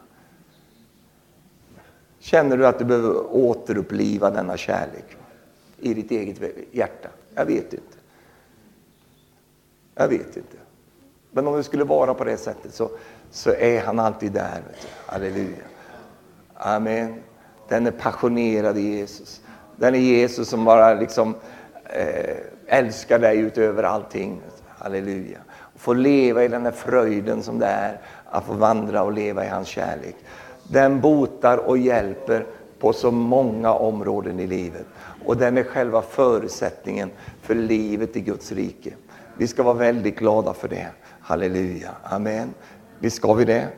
[2.18, 5.16] Känner du att du behöver återuppliva denna kärlek
[5.78, 6.38] i ditt eget
[6.72, 7.08] hjärta?
[7.34, 7.96] Jag vet inte.
[9.94, 10.56] Jag vet inte.
[11.30, 12.90] Men om det skulle vara på det sättet så,
[13.30, 14.62] så är han alltid där.
[15.06, 15.64] Halleluja.
[16.54, 17.14] Amen.
[17.68, 19.40] Den är passionerad i Jesus.
[19.76, 21.34] Den är Jesus som bara liksom
[21.84, 24.40] eh, älskar dig utöver allting.
[24.78, 25.38] Halleluja.
[25.76, 29.48] Få leva i den här fröjden som det är att få vandra och leva i
[29.48, 30.16] hans kärlek.
[30.70, 32.46] Den botar och hjälper
[32.78, 34.86] på så många områden i livet.
[35.24, 37.10] Och den är själva förutsättningen
[37.42, 38.90] för livet i Guds rike.
[39.36, 40.86] Vi ska vara väldigt glada för det.
[41.20, 41.90] Halleluja.
[42.04, 42.54] Amen.
[42.98, 43.68] Visst ska vi det?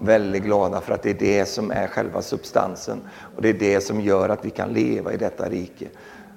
[0.00, 3.00] Väldigt glada för att det är det som är själva substansen.
[3.36, 5.86] Och det är det som gör att vi kan leva i detta rike.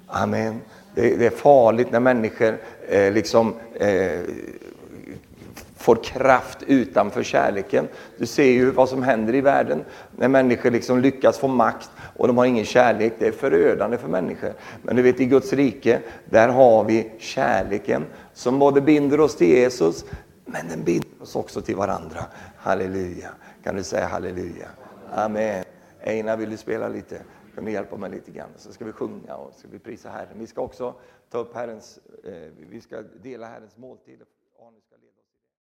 [0.07, 0.61] Amen.
[0.95, 2.57] Det är farligt när människor
[2.91, 4.19] eh, liksom eh,
[5.81, 7.87] får kraft utanför kärleken.
[8.17, 9.83] Du ser ju vad som händer i världen
[10.17, 13.13] när människor liksom lyckas få makt och de har ingen kärlek.
[13.19, 14.53] Det är förödande för människor.
[14.81, 19.49] Men du vet i Guds rike, där har vi kärleken som både binder oss till
[19.49, 20.05] Jesus,
[20.45, 22.25] men den binder oss också till varandra.
[22.57, 23.29] Halleluja.
[23.63, 24.67] Kan du säga halleluja?
[25.13, 25.63] Amen.
[26.03, 27.21] Einar, vill du spela lite?
[27.55, 28.49] Kan du hjälpa mig lite grann?
[28.57, 30.39] Så ska vi sjunga och ska vi prisa Herren.
[30.39, 30.93] Vi ska också
[31.31, 34.23] ta upp Herrens, eh, vi ska dela Herrens måltid.